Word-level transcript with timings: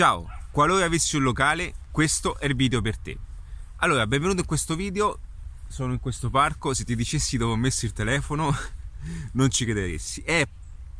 Ciao, 0.00 0.26
qualora 0.50 0.86
avessi 0.86 1.16
un 1.16 1.24
locale, 1.24 1.74
questo 1.90 2.38
è 2.38 2.46
il 2.46 2.56
video 2.56 2.80
per 2.80 2.96
te. 2.96 3.18
Allora, 3.80 4.06
benvenuto 4.06 4.40
in 4.40 4.46
questo 4.46 4.74
video, 4.74 5.18
sono 5.68 5.92
in 5.92 6.00
questo 6.00 6.30
parco, 6.30 6.72
se 6.72 6.84
ti 6.84 6.96
dicessi 6.96 7.36
dove 7.36 7.52
ho 7.52 7.56
messo 7.56 7.84
il 7.84 7.92
telefono 7.92 8.50
non 9.32 9.50
ci 9.50 9.66
crederessi. 9.66 10.22
È 10.22 10.48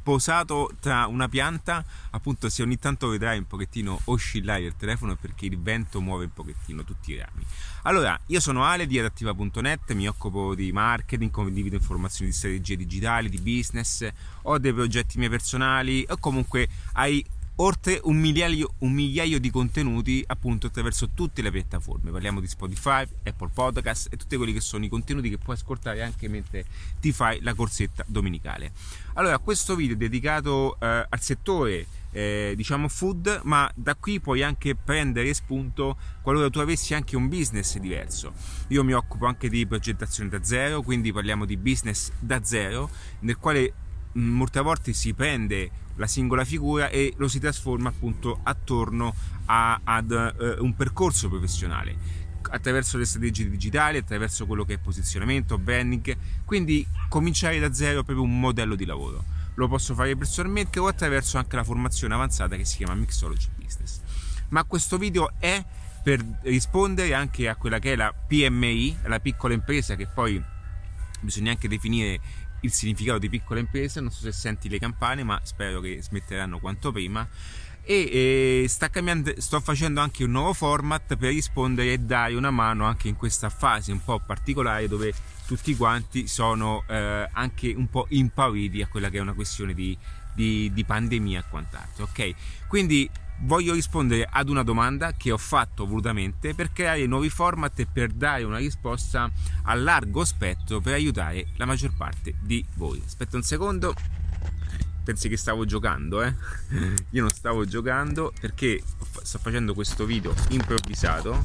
posato 0.02 0.70
tra 0.80 1.06
una 1.06 1.30
pianta, 1.30 1.82
appunto 2.10 2.50
se 2.50 2.62
ogni 2.62 2.78
tanto 2.78 3.08
vedrai 3.08 3.38
un 3.38 3.46
pochettino 3.46 3.98
oscillare 4.04 4.64
il 4.64 4.76
telefono 4.76 5.14
è 5.14 5.16
perché 5.16 5.46
il 5.46 5.58
vento 5.58 6.02
muove 6.02 6.24
un 6.24 6.34
pochettino 6.34 6.84
tutti 6.84 7.12
i 7.12 7.16
rami. 7.16 7.42
Allora, 7.84 8.20
io 8.26 8.40
sono 8.40 8.64
Ale 8.64 8.86
di 8.86 8.98
adattiva.net, 8.98 9.92
mi 9.94 10.08
occupo 10.08 10.54
di 10.54 10.72
marketing, 10.72 11.30
condivido 11.30 11.76
informazioni 11.76 12.32
di 12.32 12.36
strategie 12.36 12.76
digitali, 12.76 13.30
di 13.30 13.38
business, 13.38 14.06
ho 14.42 14.58
dei 14.58 14.74
progetti 14.74 15.16
miei 15.16 15.30
personali 15.30 16.04
o 16.06 16.18
comunque 16.18 16.68
hai 16.92 17.24
oltre 17.60 18.00
un 18.04 18.16
migliaio, 18.16 18.74
un 18.78 18.92
migliaio, 18.92 19.38
di 19.38 19.50
contenuti 19.50 20.24
appunto 20.26 20.66
attraverso 20.66 21.10
tutte 21.14 21.42
le 21.42 21.50
piattaforme. 21.50 22.10
Parliamo 22.10 22.40
di 22.40 22.46
Spotify, 22.46 23.06
Apple 23.22 23.50
Podcast 23.52 24.08
e 24.10 24.16
tutti 24.16 24.36
quelli 24.36 24.52
che 24.52 24.60
sono 24.60 24.84
i 24.84 24.88
contenuti 24.88 25.28
che 25.28 25.38
puoi 25.38 25.56
ascoltare 25.56 26.02
anche 26.02 26.28
mentre 26.28 26.64
ti 27.00 27.12
fai 27.12 27.40
la 27.42 27.54
corsetta 27.54 28.04
domenicale. 28.06 28.72
Allora, 29.14 29.38
questo 29.38 29.76
video 29.76 29.94
è 29.94 29.98
dedicato 29.98 30.78
eh, 30.80 31.06
al 31.08 31.20
settore 31.20 31.86
eh, 32.12 32.54
diciamo 32.56 32.88
food, 32.88 33.42
ma 33.44 33.70
da 33.74 33.94
qui 33.94 34.20
puoi 34.20 34.42
anche 34.42 34.74
prendere 34.74 35.32
spunto 35.34 35.96
qualora 36.22 36.48
tu 36.50 36.58
avessi 36.60 36.94
anche 36.94 37.14
un 37.14 37.28
business 37.28 37.76
diverso. 37.76 38.32
Io 38.68 38.82
mi 38.82 38.94
occupo 38.94 39.26
anche 39.26 39.48
di 39.48 39.66
progettazione 39.66 40.30
da 40.30 40.42
zero, 40.42 40.80
quindi 40.82 41.12
parliamo 41.12 41.44
di 41.44 41.56
business 41.56 42.10
da 42.18 42.42
zero, 42.42 42.88
nel 43.20 43.36
quale 43.36 43.74
molte 44.12 44.60
volte 44.60 44.92
si 44.92 45.14
prende 45.14 45.70
la 45.96 46.06
singola 46.06 46.44
figura 46.44 46.88
e 46.88 47.14
lo 47.16 47.28
si 47.28 47.38
trasforma 47.38 47.90
appunto 47.90 48.40
attorno 48.42 49.14
a, 49.46 49.80
ad 49.84 50.10
uh, 50.10 50.62
un 50.64 50.74
percorso 50.74 51.28
professionale 51.28 52.18
attraverso 52.52 52.96
le 52.98 53.04
strategie 53.04 53.48
digitali, 53.48 53.98
attraverso 53.98 54.46
quello 54.46 54.64
che 54.64 54.74
è 54.74 54.78
posizionamento, 54.78 55.58
branding, 55.58 56.16
quindi 56.44 56.86
cominciare 57.08 57.58
da 57.58 57.72
zero 57.72 58.02
proprio 58.02 58.24
un 58.24 58.40
modello 58.40 58.74
di 58.74 58.84
lavoro. 58.84 59.24
Lo 59.54 59.68
posso 59.68 59.94
fare 59.94 60.16
personalmente 60.16 60.78
o 60.78 60.86
attraverso 60.86 61.38
anche 61.38 61.56
la 61.56 61.64
formazione 61.64 62.14
avanzata 62.14 62.56
che 62.56 62.64
si 62.64 62.78
chiama 62.78 62.94
Mixology 62.94 63.48
Business. 63.56 64.00
Ma 64.48 64.64
questo 64.64 64.96
video 64.96 65.32
è 65.38 65.62
per 66.02 66.24
rispondere 66.42 67.14
anche 67.14 67.48
a 67.48 67.56
quella 67.56 67.78
che 67.78 67.92
è 67.92 67.96
la 67.96 68.12
PMI, 68.12 68.98
la 69.04 69.20
piccola 69.20 69.52
impresa 69.52 69.96
che 69.96 70.06
poi 70.06 70.42
bisogna 71.20 71.50
anche 71.50 71.68
definire 71.68 72.18
il 72.60 72.72
significato 72.72 73.18
di 73.18 73.28
piccola 73.28 73.60
impresa, 73.60 74.00
non 74.00 74.10
so 74.10 74.22
se 74.22 74.32
senti 74.32 74.68
le 74.68 74.78
campane, 74.78 75.22
ma 75.22 75.40
spero 75.42 75.80
che 75.80 76.00
smetteranno 76.02 76.58
quanto 76.58 76.92
prima. 76.92 77.26
E, 77.82 78.64
e 78.64 78.68
sto 78.68 79.60
facendo 79.60 80.00
anche 80.00 80.24
un 80.24 80.30
nuovo 80.32 80.52
format 80.52 81.16
per 81.16 81.30
rispondere 81.30 81.94
e 81.94 81.98
dare 81.98 82.34
una 82.34 82.50
mano 82.50 82.84
anche 82.84 83.08
in 83.08 83.16
questa 83.16 83.48
fase 83.48 83.90
un 83.90 84.04
po' 84.04 84.20
particolare 84.20 84.86
dove 84.86 85.12
tutti 85.46 85.74
quanti 85.74 86.28
sono 86.28 86.84
eh, 86.86 87.28
anche 87.32 87.72
un 87.74 87.88
po' 87.88 88.06
impauriti 88.10 88.82
a 88.82 88.86
quella 88.86 89.08
che 89.08 89.18
è 89.18 89.20
una 89.20 89.32
questione 89.32 89.74
di, 89.74 89.96
di, 90.34 90.70
di 90.72 90.84
pandemia 90.84 91.40
e 91.40 91.44
quant'altro. 91.48 92.04
Ok, 92.04 92.34
quindi 92.68 93.10
voglio 93.40 93.74
rispondere 93.74 94.28
ad 94.30 94.48
una 94.48 94.62
domanda 94.62 95.12
che 95.12 95.30
ho 95.30 95.38
fatto 95.38 95.86
volutamente 95.86 96.54
per 96.54 96.72
creare 96.72 97.06
nuovi 97.06 97.30
format 97.30 97.78
e 97.78 97.86
per 97.86 98.12
dare 98.12 98.42
una 98.42 98.58
risposta 98.58 99.30
a 99.62 99.74
largo 99.74 100.24
spettro 100.24 100.80
per 100.80 100.94
aiutare 100.94 101.46
la 101.56 101.64
maggior 101.64 101.94
parte 101.96 102.34
di 102.40 102.64
voi. 102.74 103.02
Aspetta 103.04 103.36
un 103.36 103.42
secondo. 103.42 103.94
Pensi 105.02 105.28
che 105.28 105.36
stavo 105.36 105.64
giocando, 105.64 106.22
eh? 106.22 106.34
Io 107.10 107.22
non 107.22 107.30
stavo 107.30 107.64
giocando 107.64 108.32
perché 108.38 108.82
sto 109.22 109.38
facendo 109.38 109.74
questo 109.74 110.04
video 110.04 110.34
improvvisato 110.50 111.42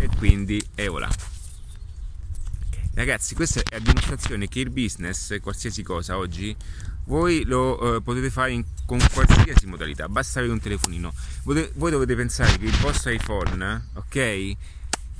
e 0.00 0.08
quindi 0.16 0.64
è 0.74 0.88
ora. 0.88 1.33
Ragazzi, 2.94 3.34
questa 3.34 3.58
è 3.58 3.64
la 3.70 3.78
dimostrazione 3.80 4.46
che 4.46 4.60
il 4.60 4.70
business, 4.70 5.40
qualsiasi 5.40 5.82
cosa 5.82 6.16
oggi, 6.16 6.54
voi 7.06 7.42
lo 7.44 7.96
eh, 7.96 8.02
potete 8.02 8.30
fare 8.30 8.52
in, 8.52 8.64
con 8.86 9.00
qualsiasi 9.12 9.66
modalità, 9.66 10.08
basta 10.08 10.38
avere 10.38 10.54
un 10.54 10.60
telefonino. 10.60 11.12
Voi, 11.42 11.68
voi 11.74 11.90
dovete 11.90 12.14
pensare 12.14 12.56
che 12.56 12.66
il 12.66 12.76
vostro 12.76 13.10
iPhone, 13.10 13.88
ok? 13.94 14.52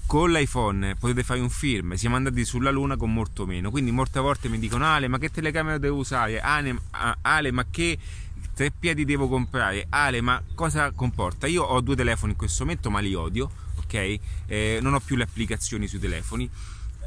Con 0.06 0.30
l'iPhone 0.30 0.94
potete 0.94 1.24
fare 1.24 1.40
un 1.40 1.50
film, 1.50 1.94
siamo 1.94 2.14
andati 2.14 2.44
sulla 2.44 2.70
luna 2.70 2.96
con 2.96 3.12
molto 3.12 3.44
meno, 3.44 3.72
quindi 3.72 3.90
molte 3.90 4.20
volte 4.20 4.48
mi 4.48 4.60
dicono 4.60 4.86
Ale 4.86 5.08
ma 5.08 5.18
che 5.18 5.30
telecamera 5.30 5.76
devo 5.76 5.96
usare? 5.96 6.38
Ale, 6.40 6.78
Ale 7.22 7.50
ma 7.50 7.66
che 7.68 7.98
tre 8.54 8.70
piedi 8.70 9.04
devo 9.04 9.26
comprare? 9.26 9.86
Ale 9.88 10.20
ma 10.20 10.40
cosa 10.54 10.92
comporta? 10.92 11.48
Io 11.48 11.64
ho 11.64 11.80
due 11.80 11.96
telefoni 11.96 12.32
in 12.32 12.38
questo 12.38 12.62
momento 12.62 12.88
ma 12.88 13.00
li 13.00 13.14
odio, 13.14 13.50
ok? 13.78 14.18
Eh, 14.46 14.78
non 14.80 14.94
ho 14.94 15.00
più 15.00 15.16
le 15.16 15.24
applicazioni 15.24 15.88
sui 15.88 15.98
telefoni, 15.98 16.48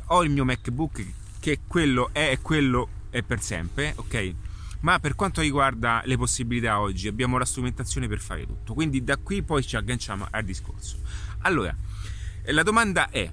ho 0.08 0.24
il 0.24 0.30
mio 0.30 0.46
MacBook 0.46 1.06
che 1.40 1.60
quello 1.68 2.10
è 2.12 2.32
e 2.32 2.40
quello 2.40 2.90
è 3.10 3.22
per 3.22 3.42
sempre, 3.42 3.94
ok? 3.96 4.36
ma 4.82 5.00
per 5.00 5.16
quanto 5.16 5.42
riguarda 5.42 6.02
le 6.06 6.18
possibilità 6.18 6.80
oggi 6.80 7.08
abbiamo 7.08 7.38
la 7.38 7.46
strumentazione 7.46 8.08
per 8.08 8.20
fare 8.20 8.46
tutto, 8.46 8.74
quindi 8.74 9.04
da 9.04 9.18
qui 9.18 9.42
poi 9.42 9.64
ci 9.64 9.76
agganciamo 9.76 10.28
al 10.30 10.44
discorso. 10.44 11.00
Allora, 11.40 11.76
la 12.46 12.64
domanda 12.64 13.10
è, 13.10 13.32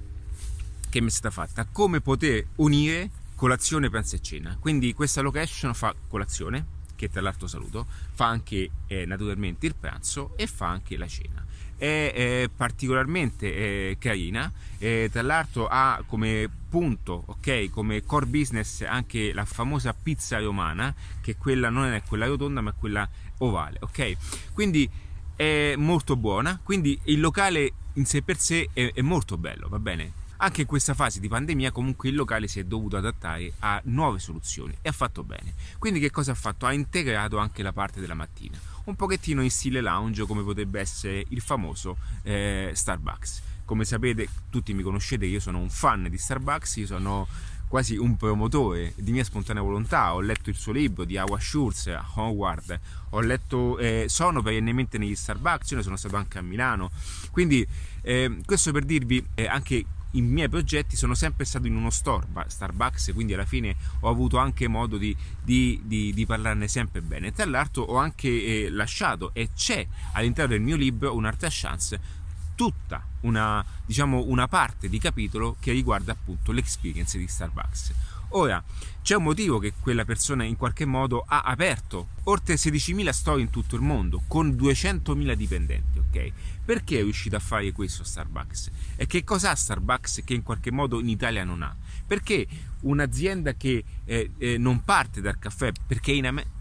che 0.89 1.01
mi 1.01 1.07
è 1.07 1.11
stata 1.11 1.31
fatta, 1.31 1.65
come 1.65 2.01
poter 2.01 2.47
unire 2.55 3.09
colazione, 3.35 3.89
pranzo 3.89 4.15
e 4.15 4.21
cena? 4.21 4.57
Quindi 4.59 4.93
questa 4.93 5.21
location 5.21 5.73
fa 5.73 5.93
colazione, 6.07 6.73
che 6.95 7.09
tra 7.09 7.21
l'altro 7.21 7.47
saluto, 7.47 7.85
fa 8.13 8.27
anche 8.27 8.69
eh, 8.87 9.05
naturalmente 9.05 9.67
il 9.67 9.75
pranzo 9.75 10.35
e 10.37 10.47
fa 10.47 10.67
anche 10.67 10.97
la 10.97 11.07
cena 11.07 11.45
è, 11.77 12.11
è 12.13 12.49
particolarmente 12.55 13.91
è 13.91 13.97
carina, 13.97 14.51
e 14.77 15.09
tra 15.11 15.21
l'altro 15.21 15.67
ha 15.67 16.03
come 16.05 16.49
punto, 16.69 17.23
ok, 17.27 17.69
come 17.69 18.03
core 18.03 18.25
business 18.25 18.81
anche 18.81 19.33
la 19.33 19.45
famosa 19.45 19.93
pizza 19.93 20.39
romana, 20.39 20.93
che 21.21 21.35
quella 21.37 21.69
non 21.69 21.93
è 21.93 22.03
quella 22.03 22.25
rotonda 22.25 22.61
ma 22.61 22.71
quella 22.73 23.07
ovale, 23.39 23.77
ok? 23.81 24.51
Quindi 24.53 24.89
è 25.35 25.75
molto 25.77 26.15
buona, 26.15 26.59
quindi 26.63 26.99
il 27.05 27.19
locale 27.19 27.71
in 27.93 28.05
sé 28.05 28.21
per 28.21 28.37
sé 28.37 28.69
è, 28.73 28.91
è 28.93 29.01
molto 29.01 29.37
bello, 29.37 29.67
va 29.69 29.79
bene? 29.79 30.23
Anche 30.37 30.61
in 30.61 30.67
questa 30.67 30.93
fase 30.93 31.19
di 31.19 31.29
pandemia 31.29 31.71
comunque 31.71 32.09
il 32.09 32.15
locale 32.15 32.47
si 32.47 32.59
è 32.59 32.65
dovuto 32.65 32.97
adattare 32.97 33.53
a 33.59 33.81
nuove 33.85 34.19
soluzioni 34.19 34.75
e 34.81 34.89
ha 34.89 34.91
fatto 34.91 35.23
bene. 35.23 35.53
Quindi 35.79 35.99
che 35.99 36.11
cosa 36.11 36.31
ha 36.31 36.35
fatto? 36.35 36.65
Ha 36.65 36.73
integrato 36.73 37.37
anche 37.37 37.63
la 37.63 37.71
parte 37.71 38.01
della 38.01 38.15
mattina, 38.15 38.57
un 38.85 38.95
pochettino 38.95 39.41
in 39.41 39.49
stile 39.49 39.79
lounge 39.79 40.25
come 40.25 40.43
potrebbe 40.43 40.79
essere 40.79 41.23
il 41.29 41.41
famoso 41.41 41.97
eh, 42.23 42.71
Starbucks. 42.73 43.41
Come 43.63 43.85
sapete, 43.85 44.27
tutti 44.49 44.73
mi 44.73 44.83
conoscete, 44.83 45.25
io 45.25 45.39
sono 45.39 45.57
un 45.57 45.69
fan 45.69 46.07
di 46.09 46.17
Starbucks, 46.17 46.75
io 46.75 46.85
sono 46.85 47.27
quasi 47.67 47.97
un 47.97 48.15
promotore 48.15 48.93
di 48.95 49.11
mia 49.11 49.23
spontanea 49.23 49.63
volontà. 49.63 50.13
Ho 50.13 50.21
letto 50.21 50.49
il 50.49 50.55
suo 50.55 50.71
libro 50.71 51.03
di 51.03 51.17
Howard 51.17 51.41
Schultz, 51.41 51.91
Howard, 52.15 52.79
ho 53.09 53.21
letto, 53.21 53.77
eh, 53.79 54.05
sono 54.07 54.41
perennemente 54.41 54.97
negli 54.97 55.15
Starbucks, 55.15 55.71
io 55.71 55.77
ne 55.77 55.83
sono 55.83 55.95
stato 55.95 56.15
anche 56.15 56.37
a 56.37 56.41
Milano. 56.41 56.91
Quindi 57.31 57.65
eh, 58.01 58.39
questo 58.45 58.71
per 58.71 58.83
dirvi 58.85 59.25
eh, 59.33 59.47
anche 59.47 59.83
i 60.17 60.21
miei 60.21 60.49
progetti 60.49 60.95
sono 60.95 61.13
sempre 61.13 61.45
stati 61.45 61.67
in 61.67 61.75
uno 61.75 61.89
store 61.89 62.25
Starbucks 62.47 63.11
quindi 63.13 63.33
alla 63.33 63.45
fine 63.45 63.75
ho 64.01 64.09
avuto 64.09 64.37
anche 64.37 64.67
modo 64.67 64.97
di, 64.97 65.15
di, 65.41 65.81
di, 65.83 66.13
di 66.13 66.25
parlarne 66.25 66.67
sempre 66.67 67.01
bene 67.01 67.31
tra 67.31 67.45
l'altro 67.45 67.83
ho 67.83 67.97
anche 67.97 68.27
eh, 68.27 68.69
lasciato 68.69 69.31
e 69.33 69.49
c'è 69.55 69.85
all'interno 70.13 70.51
del 70.51 70.61
mio 70.61 70.75
libro 70.75 71.15
un'altra 71.15 71.47
chance 71.51 72.23
tutta 72.55 73.05
una, 73.21 73.63
diciamo, 73.85 74.23
una 74.27 74.47
parte 74.47 74.87
di 74.87 74.97
capitolo 74.97 75.57
che 75.59 75.73
riguarda 75.73 76.13
appunto 76.13 76.53
l'experience 76.53 77.17
di 77.17 77.27
Starbucks 77.27 77.93
Ora, 78.29 78.61
c'è 79.01 79.15
un 79.15 79.23
motivo 79.23 79.59
che 79.59 79.73
quella 79.79 80.03
persona 80.03 80.43
in 80.43 80.57
qualche 80.57 80.85
modo 80.85 81.23
ha 81.25 81.41
aperto 81.41 82.09
oltre 82.23 82.55
16.000 82.55 83.09
store 83.09 83.41
in 83.41 83.49
tutto 83.49 83.75
il 83.75 83.81
mondo 83.81 84.23
con 84.27 84.49
200.000 84.49 85.33
dipendenti, 85.33 85.99
ok? 85.99 86.31
Perché 86.65 86.99
è 86.99 87.03
riuscito 87.03 87.35
a 87.35 87.39
fare 87.39 87.71
questo 87.71 88.03
Starbucks? 88.03 88.71
E 88.95 89.05
che 89.05 89.23
cosa 89.23 89.51
ha 89.51 89.55
Starbucks 89.55 90.23
che 90.25 90.33
in 90.33 90.41
qualche 90.41 90.71
modo 90.71 90.99
in 90.99 91.09
Italia 91.09 91.43
non 91.43 91.61
ha? 91.61 91.75
Perché 92.07 92.47
un'azienda 92.81 93.53
che 93.53 93.83
eh, 94.03 94.31
eh, 94.37 94.57
non 94.57 94.83
parte 94.83 95.21
dal 95.21 95.37
caffè, 95.37 95.71
perché 95.85 96.11
in 96.11 96.25
America... 96.25 96.53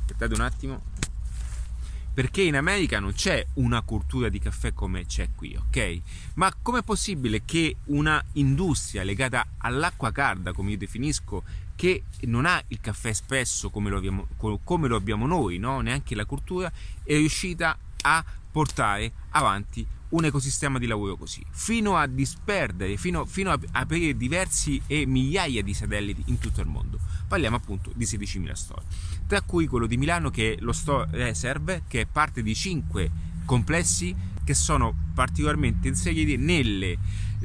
Aspettate 0.00 0.34
un 0.34 0.40
attimo 0.40 0.82
perché 2.14 2.42
in 2.42 2.54
America 2.54 3.00
non 3.00 3.12
c'è 3.12 3.44
una 3.54 3.82
cultura 3.82 4.28
di 4.28 4.38
caffè 4.38 4.72
come 4.72 5.04
c'è 5.04 5.30
qui, 5.34 5.56
ok? 5.56 6.00
Ma 6.34 6.54
com'è 6.62 6.84
possibile 6.84 7.42
che 7.44 7.78
una 7.86 8.24
industria 8.34 9.02
legata 9.02 9.44
all'acqua 9.58 10.12
calda, 10.12 10.52
come 10.52 10.70
io 10.70 10.78
definisco, 10.78 11.42
che 11.74 12.04
non 12.20 12.46
ha 12.46 12.62
il 12.68 12.80
caffè 12.80 13.08
espresso 13.08 13.68
come 13.70 13.90
lo 13.90 13.96
abbiamo, 13.96 14.28
come 14.62 14.86
lo 14.86 14.94
abbiamo 14.94 15.26
noi, 15.26 15.58
no? 15.58 15.80
neanche 15.80 16.14
la 16.14 16.24
cultura, 16.24 16.70
è 17.02 17.14
riuscita 17.14 17.76
a 18.06 18.24
portare 18.50 19.12
avanti 19.30 19.86
un 20.10 20.24
ecosistema 20.24 20.78
di 20.78 20.86
lavoro 20.86 21.16
così, 21.16 21.44
fino 21.50 21.96
a 21.96 22.06
disperdere, 22.06 22.96
fino, 22.96 23.24
fino 23.24 23.50
a 23.50 23.58
aprire 23.72 24.16
diversi 24.16 24.80
e 24.86 25.06
migliaia 25.06 25.62
di 25.62 25.74
satelliti 25.74 26.22
in 26.26 26.38
tutto 26.38 26.60
il 26.60 26.68
mondo. 26.68 26.98
Parliamo 27.26 27.56
appunto 27.56 27.90
di 27.94 28.04
16.000 28.04 28.52
store, 28.52 28.82
tra 29.26 29.40
cui 29.42 29.66
quello 29.66 29.86
di 29.86 29.96
Milano 29.96 30.30
che 30.30 30.54
è 30.54 30.60
lo 30.60 30.72
store 30.72 31.08
Reserve, 31.10 31.82
che 31.88 32.02
è 32.02 32.06
parte 32.06 32.42
di 32.42 32.54
5 32.54 33.10
complessi 33.44 34.14
che 34.44 34.54
sono 34.54 34.94
particolarmente 35.14 35.88
inseriti 35.88 36.36
nelle 36.36 36.98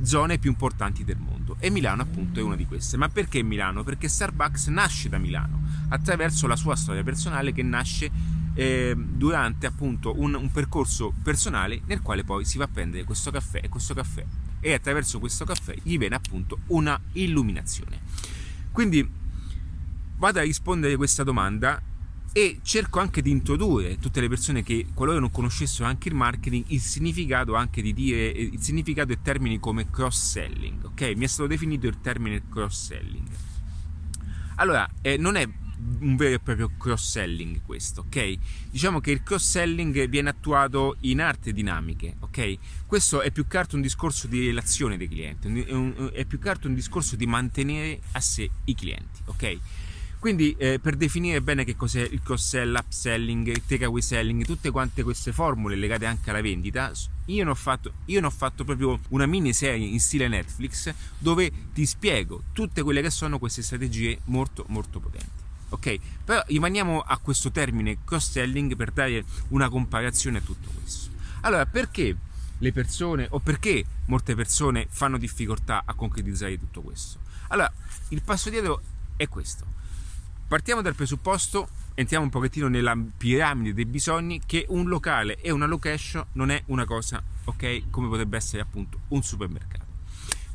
zone 0.04 0.38
più 0.38 0.50
importanti 0.52 1.04
del 1.04 1.18
mondo 1.18 1.56
e 1.60 1.70
Milano 1.70 2.04
appunto 2.04 2.40
è 2.40 2.44
una 2.44 2.56
di 2.56 2.66
queste. 2.66 2.98
Ma 2.98 3.10
perché 3.10 3.42
Milano? 3.42 3.84
Perché 3.84 4.08
Starbucks 4.08 4.68
nasce 4.68 5.10
da 5.10 5.18
Milano 5.18 5.62
attraverso 5.90 6.46
la 6.46 6.56
sua 6.56 6.76
storia 6.76 7.04
personale 7.04 7.52
che 7.52 7.64
nasce 7.64 8.12
eh, 8.60 8.94
durante 8.96 9.66
appunto 9.66 10.20
un, 10.20 10.34
un, 10.34 10.52
percorso 10.52 11.14
personale 11.24 11.82
nel 11.86 12.02
quale 12.02 12.26
poi 12.26 12.44
si 12.44 12.58
va 12.58 12.66
a 12.66 12.68
prendere 12.68 13.06
questo 13.06 13.32
caffè 13.32 13.62
e 13.64 13.70
questo 13.70 13.94
caffè. 13.94 14.26
E 14.60 14.74
attraverso 14.74 15.20
questo 15.20 15.46
caffè 15.46 15.74
gli 15.82 15.98
viene 15.98 16.16
appunto 16.16 16.60
una 16.68 17.00
illuminazione. 17.14 18.02
Quindi 18.72 19.10
vado 20.18 20.40
a 20.40 20.42
rispondere 20.42 20.94
a 20.94 20.98
questa 20.98 21.24
domanda 21.24 21.82
e 22.34 22.60
cerco 22.62 23.00
anche 23.00 23.22
di 23.22 23.32
introdurre 23.32 23.98
tutte 23.98 24.20
le 24.20 24.28
persone 24.28 24.62
che 24.62 24.88
qualora 24.94 25.20
non 25.20 25.32
conoscessero 25.32 25.88
anche 25.88 26.10
il 26.10 26.16
marketing 26.16 26.66
il 26.68 26.80
significato 26.80 27.56
anche 27.56 27.82
di 27.82 27.92
dire 27.92 28.28
il 28.28 28.62
significato 28.62 29.12
e 29.14 29.20
termini 29.22 29.60
come 29.60 29.90
cross 29.90 30.30
selling 30.30 30.86
ok? 30.86 31.14
Mi 31.16 31.24
è 31.24 31.28
stato 31.28 31.48
definito 31.48 31.88
il 31.88 32.00
termine 32.02 32.44
cross 32.48 32.86
selling 32.86 33.28
allora 34.56 34.88
eh, 35.02 35.18
non 35.18 35.38
è 35.38 35.50
un 36.00 36.16
vero 36.16 36.36
e 36.36 36.40
proprio 36.40 36.70
cross 36.78 37.12
selling 37.12 37.62
questo, 37.66 38.02
ok? 38.02 38.38
Diciamo 38.70 39.00
che 39.00 39.12
il 39.12 39.24
cross 39.24 39.50
selling 39.50 40.08
viene 40.08 40.30
attuato 40.30 40.98
in 41.02 41.22
arte 41.22 41.54
dinamiche, 41.54 42.16
ok? 42.20 42.58
Questo 42.86 43.22
è 43.22 43.32
più 43.32 43.48
che 43.48 43.58
altro 43.58 43.78
un 43.78 43.84
discorso 43.84 44.28
di 44.28 44.46
relazione 44.48 44.98
dei 44.98 45.08
clienti, 45.08 45.66
è 46.14 46.26
più 46.26 46.40
che 46.40 46.50
altro 46.50 46.70
un 46.70 46.76
discorso 46.76 47.16
di 47.16 47.26
mantenere 47.26 48.00
a 48.12 48.20
sé 48.20 48.50
i 48.66 48.76
clienti, 48.76 49.22
ok? 49.26 49.58
Quindi 50.20 50.54
eh, 50.58 50.80
per 50.80 50.98
definire 50.98 51.42
bene 51.42 51.64
che 51.64 51.78
cos'è 51.78 52.02
il 52.02 52.22
cross-sell, 52.22 52.76
upselling, 52.78 53.48
il 53.48 53.66
takeaway 53.66 54.02
selling, 54.02 54.44
tutte 54.44 54.70
quante 54.70 55.02
queste 55.02 55.32
formule 55.32 55.78
legate 55.78 56.06
anche 56.06 56.30
alla 56.30 56.42
vendita, 56.42 56.92
io 57.28 57.44
ne, 57.46 57.50
ho 57.50 57.56
fatto, 57.56 57.94
io 58.06 58.20
ne 58.20 58.26
ho 58.26 58.32
fatto 58.32 58.66
proprio 58.66 59.00
una 59.10 59.26
mini 59.26 59.54
serie 59.54 59.86
in 59.86 60.00
stile 60.02 60.28
Netflix 60.28 60.94
dove 61.18 61.50
ti 61.74 61.86
spiego 61.86 62.44
tutte 62.52 62.82
quelle 62.82 63.02
che 63.02 63.10
sono 63.10 63.40
queste 63.40 63.62
strategie 63.62 64.20
molto 64.26 64.66
molto 64.68 65.00
potenti 65.00 65.39
ok? 65.70 66.00
Però 66.26 66.44
rimaniamo 66.48 67.02
a 67.02 67.18
questo 67.18 67.52
termine 67.52 68.00
cross-selling 68.04 68.76
per 68.76 68.92
dare 68.92 69.24
una 69.50 69.70
comparazione 69.70 70.40
a 70.40 70.42
tutto 70.42 70.70
questo. 70.80 71.10
Allora, 71.42 71.66
perché 71.66 72.16
le 72.58 72.72
persone 72.74 73.28
o 73.30 73.40
perché 73.40 73.86
molte 74.06 74.36
persone 74.36 74.88
fanno 74.90 75.18
difficoltà 75.18 75.84
a 75.86 75.94
concretizzare 75.94 76.60
tutto 76.60 76.82
questo? 76.82 77.20
Allora, 77.50 77.72
il 78.10 78.22
passo 78.22 78.50
dietro 78.50 78.82
è 79.16 79.28
questo. 79.28 79.66
Partiamo 80.48 80.82
dal 80.82 80.96
presupposto, 80.96 81.70
entriamo 81.94 82.26
un 82.26 82.32
pochettino 82.32 82.68
nella 82.68 82.98
piramide 83.18 83.74
dei 83.74 83.86
bisogni, 83.86 84.42
che 84.46 84.66
un 84.70 84.88
locale 84.88 85.40
e 85.42 85.52
una 85.52 85.68
location 85.68 86.26
non 86.34 86.50
è 86.50 86.62
una 86.68 86.86
cosa, 86.86 87.22
ok? 87.46 87.90
Come 87.90 88.08
potrebbe 88.08 88.38
essere 88.38 88.62
appunto 88.62 89.02
un 89.10 89.22
supermercato. 89.22 89.86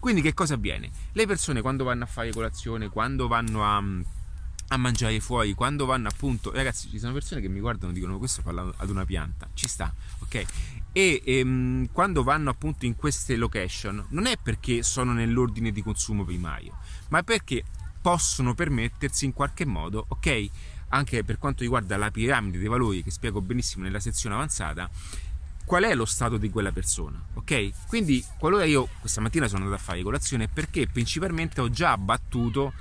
Quindi 0.00 0.20
che 0.20 0.34
cosa 0.34 0.55
avviene? 0.55 0.90
Le 1.12 1.26
persone 1.26 1.62
quando 1.62 1.84
vanno 1.84 2.05
a 2.05 2.06
fare 2.06 2.32
colazione, 2.32 2.88
quando 2.90 3.26
vanno 3.26 3.64
a 3.64 3.82
a 4.75 4.79
mangiare 4.79 5.19
fuori 5.21 5.55
quando 5.55 5.87
vanno 5.87 6.09
appunto 6.09 6.53
ragazzi 6.53 6.88
ci 6.88 6.99
sono 6.99 7.12
persone 7.12 7.41
che 7.41 7.49
mi 7.49 7.61
guardano 7.61 7.93
e 7.93 7.94
dicono 7.94 8.19
questo 8.19 8.43
parla 8.43 8.73
ad 8.76 8.91
una 8.91 9.05
pianta. 9.05 9.49
Ci 9.55 9.69
sta 9.69 9.93
ok? 10.21 10.44
E 10.93 11.23
ehm, 11.25 11.88
quando 11.93 12.23
vanno 12.23 12.50
appunto 12.50 12.85
in 12.85 12.94
queste 12.94 13.37
location 13.37 14.05
non 14.11 14.26
è 14.26 14.37
perché 14.41 14.82
sono 14.82 15.12
nell'ordine 15.12 15.73
di 15.73 15.82
consumo 15.82 16.25
primario 16.25 16.79
ma 17.09 17.23
perché 17.23 17.65
possono 18.00 18.55
permettersi 18.55 19.25
in 19.25 19.32
qualche 19.32 19.65
modo 19.65 20.05
ok? 20.09 20.49
Anche 20.88 21.25
per 21.25 21.38
quanto 21.38 21.62
riguarda 21.62 21.97
la 21.97 22.11
piramide 22.11 22.59
dei 22.59 22.69
valori 22.69 23.03
che 23.03 23.11
spiego 23.11 23.41
benissimo 23.41 23.85
nella 23.85 24.00
sezione 24.00 24.35
avanzata 24.35 24.88
qual 25.65 25.85
è 25.85 25.94
lo 25.94 26.05
stato 26.05 26.37
di 26.37 26.50
quella 26.50 26.73
persona, 26.73 27.19
ok? 27.35 27.87
Quindi 27.88 28.25
qualora 28.38 28.65
io 28.65 28.88
questa 29.00 29.21
mattina 29.21 29.49
sono 29.49 29.65
andato 29.65 29.81
a 29.81 29.85
fare 29.85 30.03
colazione 30.03 30.47
perché 30.49 30.87
principalmente 30.87 31.61
ho 31.61 31.71
già 31.71 31.93
abbattuto 31.93 32.73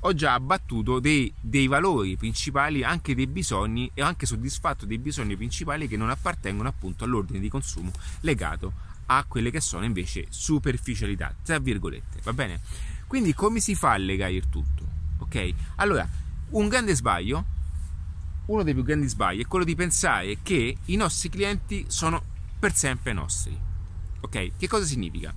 ho 0.00 0.14
già 0.14 0.34
abbattuto 0.34 1.00
dei, 1.00 1.32
dei, 1.40 1.66
valori 1.66 2.16
principali, 2.16 2.84
anche 2.84 3.14
dei 3.14 3.26
bisogni 3.26 3.90
e 3.94 4.02
ho 4.02 4.06
anche 4.06 4.26
soddisfatto 4.26 4.86
dei 4.86 4.98
bisogni 4.98 5.36
principali 5.36 5.88
che 5.88 5.96
non 5.96 6.10
appartengono 6.10 6.68
appunto 6.68 7.04
all'ordine 7.04 7.40
di 7.40 7.48
consumo 7.48 7.90
legato 8.20 8.86
a 9.06 9.24
quelle 9.26 9.50
che 9.50 9.60
sono 9.60 9.84
invece 9.84 10.26
superficialità, 10.28 11.34
tra 11.42 11.58
virgolette, 11.58 12.20
va 12.22 12.32
bene? 12.32 12.60
Quindi 13.06 13.34
come 13.34 13.58
si 13.58 13.74
fa 13.74 13.92
a 13.92 13.96
legare 13.96 14.34
il 14.34 14.48
tutto? 14.48 14.86
Ok? 15.18 15.54
Allora, 15.76 16.06
un 16.50 16.68
grande 16.68 16.94
sbaglio, 16.94 17.44
uno 18.46 18.62
dei 18.62 18.74
più 18.74 18.82
grandi 18.82 19.08
sbagli 19.08 19.40
è 19.40 19.46
quello 19.46 19.64
di 19.64 19.74
pensare 19.74 20.38
che 20.42 20.76
i 20.84 20.96
nostri 20.96 21.28
clienti 21.28 21.86
sono 21.88 22.22
per 22.58 22.74
sempre 22.74 23.12
nostri. 23.12 23.58
Ok? 24.20 24.52
Che 24.56 24.68
cosa 24.68 24.84
significa? 24.84 25.32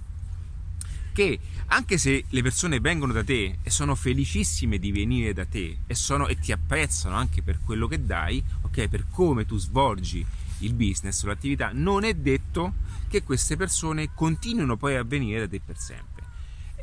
Che 1.12 1.40
anche 1.68 1.98
se 1.98 2.26
le 2.28 2.42
persone 2.42 2.80
vengono 2.80 3.14
da 3.14 3.24
te 3.24 3.60
e 3.62 3.70
sono 3.70 3.96
felicissime 3.96 4.78
di 4.78 4.92
venire 4.92 5.34
da 5.34 5.46
te 5.46 5.80
e, 5.88 5.96
sono, 5.96 6.28
e 6.28 6.38
ti 6.38 6.52
apprezzano 6.52 7.16
anche 7.16 7.42
per 7.42 7.60
quello 7.64 7.88
che 7.88 8.04
dai, 8.04 8.44
ok, 8.62 8.88
per 8.88 9.06
come 9.10 9.46
tu 9.46 9.58
svolgi 9.58 10.26
il 10.60 10.74
business 10.74 11.24
o 11.24 11.28
l'attività, 11.28 11.72
non 11.74 12.04
è 12.04 12.14
detto 12.14 12.74
che 13.08 13.24
queste 13.24 13.58
persone 13.58 14.14
continuino 14.14 14.78
poi 14.78 14.96
a 14.96 15.04
venire 15.04 15.40
da 15.40 15.48
te 15.48 15.62
per 15.64 15.78
sempre. 15.78 16.24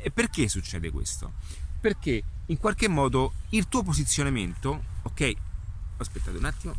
E 0.01 0.11
perché 0.11 0.47
succede 0.47 0.91
questo? 0.91 1.33
Perché 1.79 2.23
in 2.47 2.57
qualche 2.57 2.87
modo 2.87 3.33
il 3.49 3.67
tuo 3.67 3.83
posizionamento, 3.83 4.83
ok, 5.03 5.33
aspettate 5.97 6.37
un 6.37 6.45
attimo, 6.45 6.75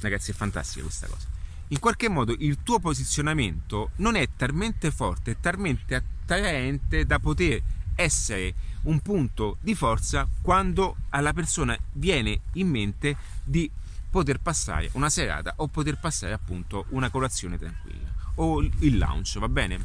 ragazzi 0.00 0.30
è 0.30 0.34
fantastica 0.34 0.82
questa 0.82 1.06
cosa 1.06 1.29
in 1.72 1.78
qualche 1.78 2.08
modo 2.08 2.34
il 2.38 2.58
tuo 2.62 2.78
posizionamento 2.78 3.90
non 3.96 4.16
è 4.16 4.28
talmente 4.36 4.90
forte, 4.90 5.38
talmente 5.40 5.94
attraente 5.94 7.06
da 7.06 7.18
poter 7.18 7.62
essere 7.94 8.54
un 8.82 9.00
punto 9.00 9.58
di 9.60 9.74
forza 9.74 10.26
quando 10.40 10.96
alla 11.10 11.32
persona 11.32 11.76
viene 11.92 12.40
in 12.54 12.68
mente 12.68 13.16
di 13.44 13.70
poter 14.10 14.40
passare 14.40 14.88
una 14.92 15.10
serata 15.10 15.54
o 15.56 15.68
poter 15.68 15.98
passare 15.98 16.32
appunto 16.32 16.86
una 16.88 17.10
colazione 17.10 17.58
tranquilla 17.58 18.08
o 18.36 18.60
il 18.60 18.98
lounge, 18.98 19.38
va 19.38 19.48
bene? 19.48 19.78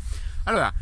Allora, 0.43 0.73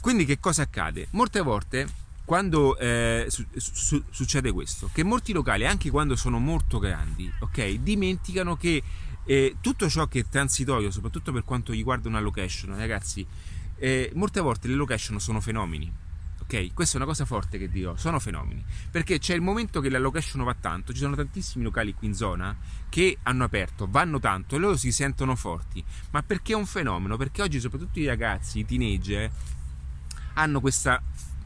quindi 0.00 0.24
che 0.24 0.38
cosa 0.38 0.62
accade? 0.62 1.08
Molte 1.10 1.40
volte 1.40 2.00
quando 2.24 2.78
eh, 2.78 3.26
su, 3.28 3.44
su, 3.56 4.02
succede 4.10 4.52
questo, 4.52 4.88
che 4.92 5.02
molti 5.02 5.32
locali, 5.32 5.66
anche 5.66 5.90
quando 5.90 6.16
sono 6.16 6.38
molto 6.38 6.78
grandi, 6.78 7.30
ok, 7.40 7.72
dimenticano 7.74 8.56
che 8.56 8.82
e 9.24 9.56
tutto 9.60 9.88
ciò 9.88 10.06
che 10.06 10.20
è 10.20 10.24
transitorio, 10.28 10.90
soprattutto 10.90 11.32
per 11.32 11.44
quanto 11.44 11.72
riguarda 11.72 12.08
una 12.08 12.20
location, 12.20 12.76
ragazzi, 12.76 13.26
eh, 13.76 14.10
molte 14.14 14.40
volte 14.40 14.68
le 14.68 14.74
location 14.74 15.20
sono 15.20 15.40
fenomeni. 15.40 15.92
Ok, 16.40 16.74
questa 16.74 16.94
è 16.94 16.96
una 16.96 17.06
cosa 17.06 17.24
forte 17.24 17.56
che 17.56 17.70
dirò, 17.70 17.96
sono 17.96 18.18
fenomeni. 18.18 18.64
Perché 18.90 19.18
c'è 19.18 19.34
il 19.34 19.40
momento 19.40 19.80
che 19.80 19.88
la 19.88 19.98
location 19.98 20.42
va 20.44 20.54
tanto, 20.54 20.92
ci 20.92 20.98
sono 20.98 21.14
tantissimi 21.14 21.64
locali 21.64 21.94
qui 21.94 22.08
in 22.08 22.14
zona 22.14 22.54
che 22.88 23.18
hanno 23.22 23.44
aperto, 23.44 23.86
vanno 23.88 24.18
tanto 24.18 24.56
e 24.56 24.58
loro 24.58 24.76
si 24.76 24.92
sentono 24.92 25.36
forti. 25.36 25.82
Ma 26.10 26.22
perché 26.22 26.52
è 26.52 26.56
un 26.56 26.66
fenomeno? 26.66 27.16
Perché 27.16 27.42
oggi 27.42 27.60
soprattutto 27.60 28.00
i 28.00 28.06
ragazzi, 28.06 28.58
i 28.58 28.64
teenager, 28.66 29.30
hanno 30.34 30.60
questa 30.60 31.02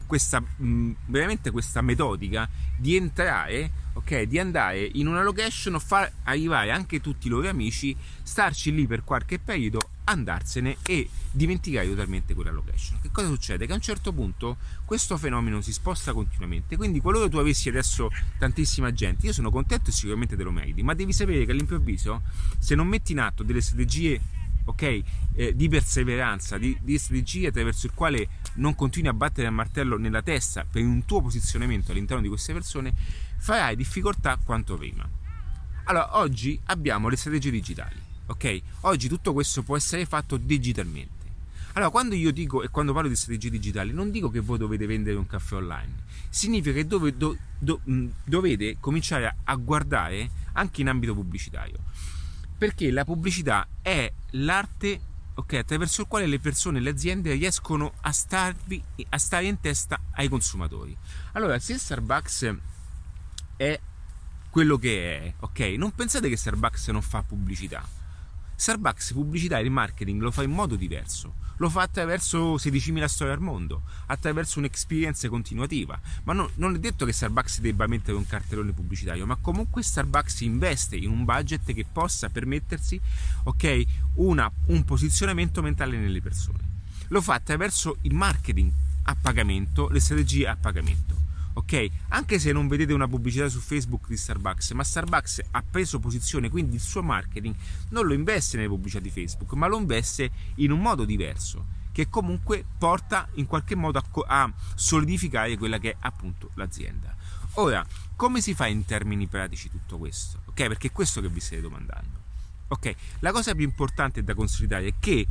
questa, 0.07 0.39
mh, 0.39 0.91
veramente 1.05 1.51
questa 1.51 1.81
metodica 1.81 2.49
di 2.75 2.95
entrare, 2.95 3.69
ok, 3.97 4.21
di 4.23 4.37
andare 4.37 4.89
in 4.93 5.07
una 5.07 5.23
location, 5.23 5.79
far 5.79 6.11
arrivare 6.23 6.71
anche 6.71 7.01
tutti 7.01 7.27
i 7.27 7.29
loro 7.29 7.49
amici, 7.49 7.95
starci 8.21 8.73
lì 8.73 8.85
per 8.85 9.03
qualche 9.03 9.39
periodo, 9.39 9.89
andarsene 10.05 10.77
e 10.85 11.09
dimenticare 11.31 11.87
totalmente 11.87 12.33
quella 12.33 12.51
location. 12.51 12.99
Che 13.01 13.09
cosa 13.11 13.27
succede? 13.27 13.65
Che 13.65 13.71
a 13.71 13.75
un 13.75 13.81
certo 13.81 14.13
punto 14.13 14.57
questo 14.85 15.17
fenomeno 15.17 15.61
si 15.61 15.73
sposta 15.73 16.13
continuamente, 16.13 16.77
quindi 16.77 16.99
qualora 17.01 17.27
tu 17.27 17.37
avessi 17.37 17.69
adesso 17.69 18.09
tantissima 18.37 18.93
gente, 18.93 19.25
io 19.25 19.33
sono 19.33 19.49
contento 19.49 19.89
e 19.89 19.93
sicuramente 19.93 20.35
te 20.35 20.43
lo 20.43 20.51
meriti, 20.51 20.83
ma 20.83 20.93
devi 20.93 21.11
sapere 21.11 21.43
che 21.45 21.51
all'improvviso 21.51 22.21
se 22.59 22.75
non 22.75 22.87
metti 22.87 23.11
in 23.13 23.19
atto 23.19 23.43
delle 23.43 23.61
strategie 23.61 24.21
ok? 24.67 25.01
Eh, 25.33 25.55
di 25.55 25.69
perseveranza, 25.69 26.57
di, 26.57 26.77
di 26.81 26.97
strategia 26.97 27.49
attraverso 27.49 27.85
il 27.85 27.93
quale 27.93 28.27
non 28.55 28.75
continui 28.75 29.09
a 29.09 29.13
battere 29.13 29.47
il 29.47 29.53
martello 29.53 29.97
nella 29.97 30.21
testa 30.21 30.65
per 30.69 30.83
un 30.83 31.05
tuo 31.05 31.21
posizionamento 31.21 31.91
all'interno 31.91 32.21
di 32.21 32.27
queste 32.27 32.53
persone, 32.53 32.93
farai 33.37 33.75
difficoltà 33.75 34.37
quanto 34.43 34.75
prima. 34.75 35.07
Allora, 35.85 36.17
oggi 36.17 36.59
abbiamo 36.65 37.07
le 37.07 37.15
strategie 37.15 37.51
digitali, 37.51 37.99
ok? 38.25 38.61
Oggi 38.81 39.07
tutto 39.07 39.33
questo 39.33 39.63
può 39.63 39.77
essere 39.77 40.05
fatto 40.05 40.37
digitalmente. 40.37 41.15
Allora, 41.73 41.91
quando 41.91 42.15
io 42.15 42.31
dico 42.31 42.63
e 42.63 42.69
quando 42.69 42.91
parlo 42.93 43.07
di 43.07 43.15
strategie 43.15 43.49
digitali, 43.49 43.93
non 43.93 44.11
dico 44.11 44.29
che 44.29 44.39
voi 44.39 44.57
dovete 44.57 44.85
vendere 44.85 45.15
un 45.15 45.27
caffè 45.27 45.55
online, 45.55 46.03
significa 46.29 46.73
che 46.73 46.87
dove, 46.87 47.15
do, 47.15 47.37
do, 47.57 47.79
dovete 48.23 48.77
cominciare 48.79 49.35
a 49.43 49.55
guardare 49.55 50.29
anche 50.53 50.81
in 50.81 50.89
ambito 50.89 51.13
pubblicitario 51.13 51.77
perché 52.57 52.89
la 52.91 53.05
pubblicità 53.05 53.67
è 53.81 54.11
l'arte 54.31 54.99
okay, 55.35 55.59
attraverso 55.59 56.01
il 56.01 56.07
quale 56.07 56.25
le 56.25 56.39
persone 56.39 56.79
e 56.79 56.81
le 56.81 56.89
aziende 56.89 57.33
riescono 57.33 57.93
a, 58.01 58.11
starvi, 58.11 58.83
a 59.09 59.17
stare 59.17 59.45
in 59.45 59.59
testa 59.59 59.99
ai 60.13 60.27
consumatori. 60.27 60.97
Allora, 61.33 61.59
se 61.59 61.77
Starbucks 61.77 62.55
è 63.57 63.79
quello 64.49 64.77
che 64.77 65.17
è, 65.17 65.33
ok? 65.39 65.59
Non 65.77 65.93
pensate 65.93 66.29
che 66.29 66.37
Starbucks 66.37 66.87
non 66.89 67.01
fa 67.01 67.21
pubblicità. 67.21 67.85
Starbucks 68.55 69.13
pubblicità 69.13 69.59
e 69.59 69.63
il 69.63 69.69
marketing 69.69 70.21
lo 70.21 70.31
fa 70.31 70.43
in 70.43 70.51
modo 70.51 70.75
diverso. 70.75 71.35
Lo 71.57 71.69
fa 71.69 71.81
attraverso 71.81 72.55
16.000 72.55 73.05
storie 73.05 73.33
al 73.33 73.39
mondo, 73.39 73.83
attraverso 74.07 74.59
un'experience 74.59 75.27
continuativa. 75.27 75.99
Ma 76.23 76.33
no, 76.33 76.49
non 76.55 76.75
è 76.75 76.79
detto 76.79 77.05
che 77.05 77.13
Starbucks 77.13 77.59
debba 77.59 77.87
mettere 77.87 78.17
un 78.17 78.25
cartellone 78.25 78.71
pubblicitario, 78.71 79.25
ma 79.25 79.35
comunque 79.35 79.83
Starbucks 79.83 80.41
investe 80.41 80.95
in 80.95 81.09
un 81.09 81.25
budget 81.25 81.73
che 81.73 81.85
possa 81.91 82.29
permettersi, 82.29 82.99
ok, 83.43 83.83
una, 84.15 84.51
un 84.67 84.83
posizionamento 84.85 85.61
mentale 85.61 85.97
nelle 85.97 86.21
persone. 86.21 86.75
Lo 87.09 87.21
fa 87.21 87.35
attraverso 87.35 87.97
il 88.01 88.13
marketing 88.13 88.71
a 89.03 89.15
pagamento, 89.19 89.89
le 89.89 89.99
strategie 89.99 90.47
a 90.47 90.55
pagamento 90.55 91.26
ok? 91.57 91.87
Anche 92.09 92.37
se 92.37 92.51
non 92.51 92.67
vedete 92.67 92.93
una 92.93 93.07
pubblicità 93.07 93.49
su 93.49 93.59
Facebook 93.59 94.07
di 94.07 94.15
Starbucks, 94.15 94.71
ma 94.71 94.83
Starbucks 94.83 95.41
ha 95.51 95.63
preso 95.63 95.99
posizione, 95.99 96.49
quindi 96.49 96.75
il 96.75 96.81
suo 96.81 97.01
marketing 97.01 97.55
non 97.89 98.05
lo 98.05 98.13
investe 98.13 98.57
nelle 98.57 98.69
pubblicità 98.69 99.01
di 99.01 99.09
Facebook, 99.09 99.53
ma 99.53 99.65
lo 99.65 99.77
investe 99.77 100.29
in 100.55 100.71
un 100.71 100.79
modo 100.79 101.03
diverso 101.03 101.75
che 101.91 102.09
comunque 102.09 102.63
porta 102.77 103.27
in 103.33 103.47
qualche 103.47 103.73
modo 103.73 103.97
a, 103.97 104.41
a 104.43 104.53
solidificare 104.75 105.57
quella 105.57 105.79
che 105.79 105.91
è 105.91 105.95
appunto 106.01 106.51
l'azienda. 106.53 107.15
Ora, 107.53 107.83
come 108.15 108.39
si 108.39 108.53
fa 108.53 108.67
in 108.67 108.85
termini 108.85 109.25
pratici 109.25 109.67
tutto 109.71 109.97
questo? 109.97 110.41
Ok? 110.45 110.67
Perché 110.67 110.87
è 110.87 110.91
questo 110.91 111.21
che 111.21 111.29
vi 111.29 111.39
state 111.39 111.61
domandando. 111.61 112.25
Ok? 112.67 112.93
La 113.19 113.31
cosa 113.31 113.55
più 113.55 113.63
importante 113.63 114.23
da 114.23 114.35
considerare 114.35 114.89
è 114.89 114.93
che 114.99 115.25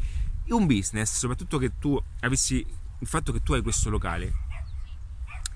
un 0.49 0.67
business, 0.67 1.19
soprattutto 1.19 1.59
che 1.59 1.79
tu 1.79 2.01
avessi 2.21 2.67
il 2.99 3.07
fatto 3.07 3.31
che 3.31 3.43
tu 3.45 3.53
hai 3.53 3.63
questo 3.63 3.91
locale, 3.91 4.33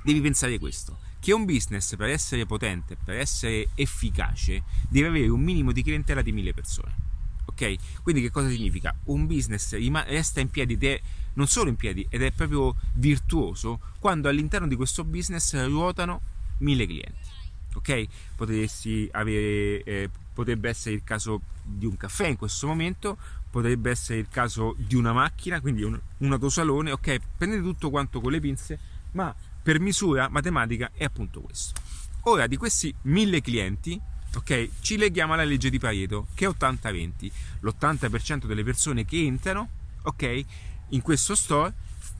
devi 0.03 0.21
pensare 0.21 0.59
questo, 0.59 0.99
che 1.19 1.33
un 1.33 1.45
business 1.45 1.97
per 1.97 2.09
essere 2.09 2.47
potente, 2.47 2.97
per 2.97 3.17
essere 3.17 3.69
efficace, 3.75 4.63
deve 4.89 5.09
avere 5.09 5.29
un 5.29 5.41
minimo 5.41 5.73
di 5.73 5.83
clientela 5.83 6.23
di 6.23 6.33
mille 6.33 6.55
persone. 6.55 7.09
Ok? 7.45 7.75
Quindi 8.03 8.23
che 8.23 8.31
cosa 8.31 8.49
significa? 8.49 8.95
Un 9.05 9.27
business 9.27 9.77
resta 10.07 10.41
in 10.41 10.51
piedi 10.51 10.75
ed 10.75 10.85
è 10.85 11.01
non 11.35 11.47
solo 11.47 11.69
in 11.69 11.77
piedi 11.77 12.07
ed 12.09 12.23
è 12.23 12.33
proprio 12.33 12.75
virtuoso 12.95 13.81
quando 13.99 14.29
all'interno 14.29 14.67
di 14.67 14.77
questo 14.77 15.05
business 15.05 15.55
ruotano 15.67 16.21
mille 16.59 16.87
clienti. 16.87 17.29
Ok? 17.75 18.07
Potresti 18.35 19.09
avere, 19.13 19.83
eh, 19.85 20.11
potrebbe 20.33 20.69
essere 20.69 20.95
il 20.95 21.05
caso 21.05 21.43
di 21.63 21.87
un 21.87 21.97
caffè 21.97 22.29
in 22.29 22.37
questo 22.37 22.67
momento, 22.67 23.19
potrebbe 23.51 23.91
essere 23.91 24.21
il 24.21 24.29
caso 24.29 24.75
di 24.77 24.95
una 24.95 25.13
macchina, 25.13 25.61
quindi 25.61 25.83
un, 25.83 25.99
un 26.19 26.33
autosalone. 26.33 26.93
Ok? 26.93 27.19
Prendete 27.37 27.63
tutto 27.63 27.91
quanto 27.91 28.21
con 28.21 28.33
le 28.33 28.41
pinze, 28.41 28.79
ma 29.13 29.35
per 29.63 29.81
misura 29.81 30.29
matematica 30.29 30.91
è 30.95 31.05
appunto 31.05 31.41
questo. 31.41 31.81
Ora, 32.25 32.47
di 32.47 32.57
questi 32.57 32.95
mille 33.03 33.41
clienti, 33.41 33.99
ok, 34.35 34.69
ci 34.81 34.97
leghiamo 34.97 35.33
alla 35.33 35.45
legge 35.45 35.71
di 35.71 35.79
Pareto 35.79 36.27
che 36.35 36.47
è 36.47 36.49
80-20. 36.49 37.31
L'80% 37.61 38.47
delle 38.47 38.65
persone 38.65 39.05
che 39.05 39.25
entrano, 39.25 39.69
ok, 40.03 40.45
in 40.91 41.03
questo 41.03 41.35
store 41.35 41.73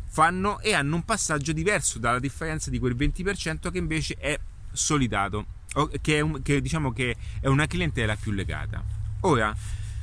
fanno 0.09 0.59
e 0.61 0.75
hanno 0.75 0.97
un 0.97 1.05
passaggio 1.05 1.53
diverso 1.53 1.99
dalla 1.99 2.19
differenza 2.19 2.71
di 2.71 2.79
quel 2.79 2.97
20% 2.97 3.71
che 3.71 3.79
invece 3.79 4.17
è 4.19 4.39
solidato, 4.73 5.47
che, 6.01 6.17
è 6.17 6.21
un, 6.21 6.43
che 6.43 6.61
diciamo 6.61 6.93
che 6.93 7.17
è 7.41 7.47
una 7.47 7.67
clientela 7.67 8.17
più 8.17 8.33
legata. 8.33 8.83
Ora, 9.21 9.55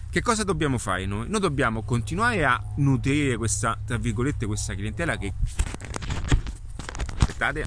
che 0.09 0.21
cosa 0.21 0.43
dobbiamo 0.43 0.77
fare 0.77 1.05
noi? 1.05 1.27
Noi 1.27 1.41
dobbiamo 1.41 1.83
continuare 1.83 2.45
a 2.45 2.61
nutrire 2.77 3.35
questa, 3.35 3.77
tra 3.85 3.97
virgolette, 3.97 4.45
questa 4.45 4.73
clientela 4.73 5.17
che 5.17 5.33
aspettate 7.37 7.65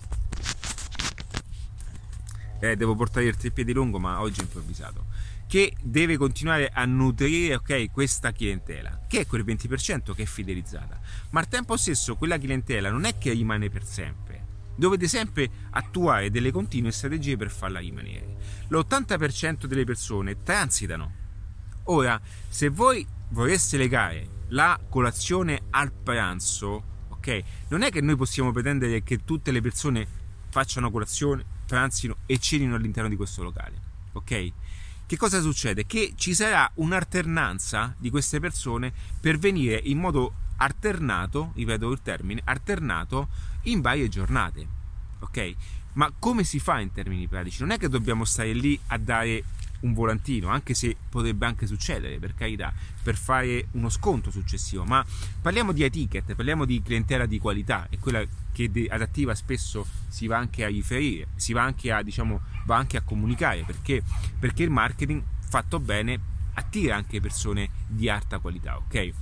eh, 2.59 2.77
devo 2.77 2.95
portare 2.95 3.27
il 3.27 3.37
treppiedi 3.37 3.73
lungo 3.73 3.99
ma 3.99 4.21
oggi 4.21 4.41
ho 4.41 4.43
improvvisato. 4.43 5.07
Che 5.47 5.75
deve 5.83 6.17
continuare 6.17 6.69
a 6.73 6.85
nutrire 6.85 7.55
okay, 7.55 7.91
questa 7.91 8.33
clientela 8.33 9.01
che 9.09 9.21
è 9.21 9.27
quel 9.27 9.45
20% 9.45 10.15
che 10.15 10.23
è 10.23 10.27
fidelizzata. 10.27 11.01
Ma 11.31 11.41
al 11.41 11.49
tempo 11.49 11.77
stesso 11.77 12.17
quella 12.17 12.39
clientela 12.39 12.91
non 12.91 13.05
è 13.05 13.17
che 13.17 13.33
rimane 13.33 13.71
per 13.71 13.85
sempre. 13.85 14.49
Dovete 14.77 15.09
sempre 15.09 15.51
attuare 15.71 16.31
delle 16.31 16.53
continue 16.53 16.93
strategie 16.93 17.37
per 17.37 17.51
farla 17.51 17.81
rimanere. 17.81 18.37
L'80% 18.69 19.65
delle 19.65 19.85
persone 19.85 20.43
transitano. 20.43 21.15
Ora 21.85 22.21
se 22.49 22.69
voi 22.69 23.07
vorreste 23.31 23.79
legare 23.79 24.39
la 24.49 24.79
colazione 24.89 25.63
al 25.71 25.91
pranzo 25.91 26.90
ok? 27.21 27.43
Non 27.69 27.83
è 27.83 27.91
che 27.91 28.01
noi 28.01 28.17
possiamo 28.17 28.51
pretendere 28.51 29.03
che 29.03 29.25
tutte 29.25 29.53
le 29.53 29.61
persone 29.61 30.07
facciano 30.49 30.91
colazione, 30.91 31.45
pranzino 31.67 32.17
e 32.27 32.39
cenino 32.39 32.75
all'interno 32.75 33.09
di 33.09 33.17
questo 33.17 33.43
locale, 33.43 33.81
ok? 34.13 34.53
Che 35.07 35.17
cosa 35.17 35.41
succede? 35.41 35.87
Che 35.87 36.15
ci 36.17 36.35
sarà 36.35 36.71
un'alternanza 36.75 37.95
di 37.99 38.11
queste 38.11 38.41
persone 38.41 38.93
per 39.21 39.39
venire 39.39 39.81
in 39.85 39.99
modo 39.99 40.35
alternato, 40.57 41.53
ripeto 41.55 41.91
il 41.91 42.01
termine, 42.03 42.41
alternato 42.45 43.29
in 43.65 43.81
varie 43.81 44.09
giornate, 44.09 44.67
ok? 45.21 45.55
Ma 45.93 46.13
come 46.19 46.45
si 46.45 46.59
fa 46.59 46.81
in 46.81 46.93
termini 46.93 47.29
pratici? 47.29 47.61
Non 47.61 47.73
è 47.73 47.79
che 47.79 47.89
dobbiamo 47.89 48.25
stare 48.25 48.53
lì 48.53 48.79
a 48.89 48.99
dare 48.99 49.45
un 49.81 49.95
volantino, 49.95 50.49
anche 50.49 50.75
se 50.75 50.97
potrebbe 51.09 51.47
anche 51.47 51.67
succedere, 51.67 52.19
per 52.19 52.35
carità, 52.35 52.73
per 53.03 53.17
fare 53.17 53.69
uno 53.73 53.89
sconto 53.89 54.31
successivo, 54.31 54.85
ma 54.85 55.05
parliamo 55.41 55.73
di 55.73 55.83
etiquette, 55.83 56.35
parliamo 56.35 56.65
di 56.65 56.83
clientela 56.83 57.27
di 57.27 57.39
qualità, 57.39 57.87
è 57.89 57.99
quella 57.99 58.23
che 58.53 58.71
adattiva 58.89 59.35
spesso 59.35 59.87
si 60.09 60.27
va 60.27 60.37
anche 60.37 60.65
a 60.65 60.69
riferire, 60.69 61.29
si 61.37 61.53
va 61.53 61.63
anche 61.63 61.93
a, 61.93 62.03
diciamo, 62.03 62.41
va 62.65 62.77
anche 62.77 62.97
a 62.97 63.03
comunicare, 63.03 63.63
perché, 63.65 64.03
perché 64.39 64.63
il 64.63 64.71
marketing 64.71 65.23
fatto 65.39 65.81
bene 65.81 66.19
attira 66.55 66.97
anche 66.97 67.21
persone 67.21 67.71
di 67.87 68.09
alta 68.09 68.39
qualità, 68.39 68.77
ok? 68.77 69.13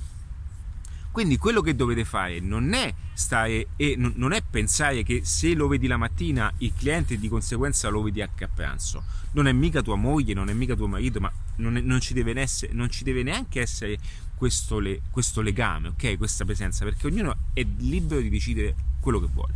Quindi 1.11 1.37
quello 1.37 1.61
che 1.61 1.75
dovete 1.75 2.05
fare 2.05 2.39
non 2.41 2.75
è 2.75 2.95
stare 3.13 3.69
e 3.77 3.97
non 3.97 4.33
è 4.33 4.43
pensare 4.49 5.03
che 5.03 5.23
se 5.25 5.55
lo 5.55 5.67
vedi 5.67 5.87
la 5.89 5.97
mattina 5.97 6.53
il 6.59 6.73
cliente 6.77 7.19
di 7.19 7.29
conseguenza 7.29 7.89
lo 7.89 8.03
vedi 8.03 8.23
anche 8.23 8.45
a 8.45 8.49
pranzo. 8.53 9.03
Non 9.33 9.47
è 9.49 9.53
mica 9.53 9.83
tua 9.83 9.97
moglie, 9.97 10.35
non 10.35 10.49
è 10.49 10.53
mica 10.53 10.75
tuo 10.75 10.87
marito, 10.87 11.19
ma 11.21 11.31
non, 11.57 11.77
è, 11.77 11.81
non, 11.81 12.01
ci, 12.01 12.15
deve 12.15 12.41
essere, 12.41 12.73
non 12.73 12.89
ci 12.91 13.05
deve 13.05 13.23
neanche 13.23 13.61
essere 13.61 13.99
questo, 14.35 14.79
le, 14.79 15.01
questo 15.11 15.41
legame, 15.41 15.89
ok? 15.89 16.17
Questa 16.17 16.45
presenza, 16.45 16.85
perché 16.85 17.09
ognuno 17.09 17.37
è 17.53 17.67
libero 17.79 18.21
di 18.21 18.29
decidere 18.29 18.75
quello 19.01 19.19
che 19.19 19.29
vuole. 19.33 19.55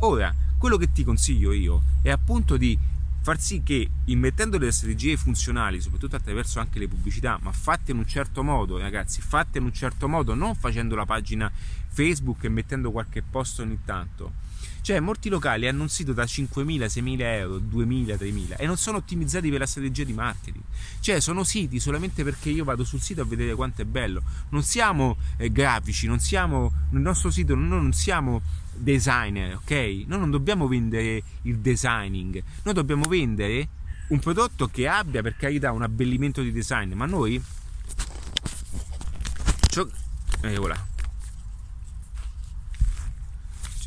Ora, 0.00 0.34
quello 0.58 0.76
che 0.76 0.92
ti 0.92 1.04
consiglio 1.04 1.52
io 1.52 1.82
è 2.02 2.10
appunto 2.10 2.56
di 2.56 2.78
far 3.26 3.40
sì 3.40 3.60
che 3.64 3.90
immettendo 4.04 4.56
delle 4.56 4.70
strategie 4.70 5.16
funzionali, 5.16 5.80
soprattutto 5.80 6.14
attraverso 6.14 6.60
anche 6.60 6.78
le 6.78 6.86
pubblicità, 6.86 7.40
ma 7.42 7.50
fatte 7.50 7.90
in 7.90 7.98
un 7.98 8.06
certo 8.06 8.44
modo, 8.44 8.78
ragazzi, 8.78 9.20
fatte 9.20 9.58
in 9.58 9.64
un 9.64 9.72
certo 9.72 10.06
modo, 10.06 10.34
non 10.34 10.54
facendo 10.54 10.94
la 10.94 11.04
pagina 11.06 11.50
Facebook 11.88 12.44
e 12.44 12.48
mettendo 12.48 12.92
qualche 12.92 13.22
post 13.28 13.58
ogni 13.58 13.80
tanto. 13.84 14.44
Cioè, 14.80 15.00
molti 15.00 15.28
locali 15.28 15.66
hanno 15.66 15.82
un 15.82 15.88
sito 15.88 16.12
da 16.12 16.22
5.000, 16.22 16.84
6.000 16.84 17.20
euro, 17.22 17.56
2.000, 17.56 18.14
3.000 18.14 18.54
e 18.58 18.66
non 18.66 18.76
sono 18.76 18.98
ottimizzati 18.98 19.50
per 19.50 19.58
la 19.58 19.66
strategia 19.66 20.04
di 20.04 20.12
marketing. 20.12 20.62
Cioè, 21.00 21.18
sono 21.18 21.42
siti 21.42 21.80
solamente 21.80 22.22
perché 22.22 22.50
io 22.50 22.62
vado 22.62 22.84
sul 22.84 23.00
sito 23.00 23.22
a 23.22 23.24
vedere 23.24 23.56
quanto 23.56 23.82
è 23.82 23.84
bello. 23.84 24.22
Non 24.50 24.62
siamo 24.62 25.16
eh, 25.36 25.50
grafici, 25.50 26.06
non 26.06 26.20
siamo, 26.20 26.72
nel 26.90 27.02
nostro 27.02 27.32
sito 27.32 27.56
noi 27.56 27.82
non 27.82 27.92
siamo 27.92 28.40
designer, 28.78 29.54
ok? 29.54 29.70
Noi 30.06 30.18
non 30.18 30.30
dobbiamo 30.30 30.66
vendere 30.68 31.22
il 31.42 31.58
designing, 31.58 32.42
noi 32.62 32.74
dobbiamo 32.74 33.04
vendere 33.08 33.68
un 34.08 34.18
prodotto 34.20 34.68
che 34.68 34.86
abbia 34.86 35.22
per 35.22 35.36
carità 35.36 35.72
un 35.72 35.82
abbellimento 35.82 36.42
di 36.42 36.52
design, 36.52 36.92
ma 36.92 37.06
noi... 37.06 37.42
Ciò... 39.68 39.86
Eh, 40.42 40.56
voilà. 40.56 40.86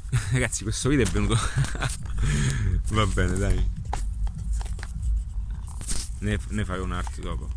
Ragazzi, 0.31 0.63
questo 0.63 0.89
video 0.89 1.05
è 1.05 1.09
venuto... 1.09 1.37
Va 2.91 3.05
bene, 3.05 3.37
dai. 3.37 3.69
Ne, 6.19 6.37
ne 6.49 6.65
farò 6.65 6.83
un 6.83 6.91
altro 6.91 7.21
dopo. 7.21 7.49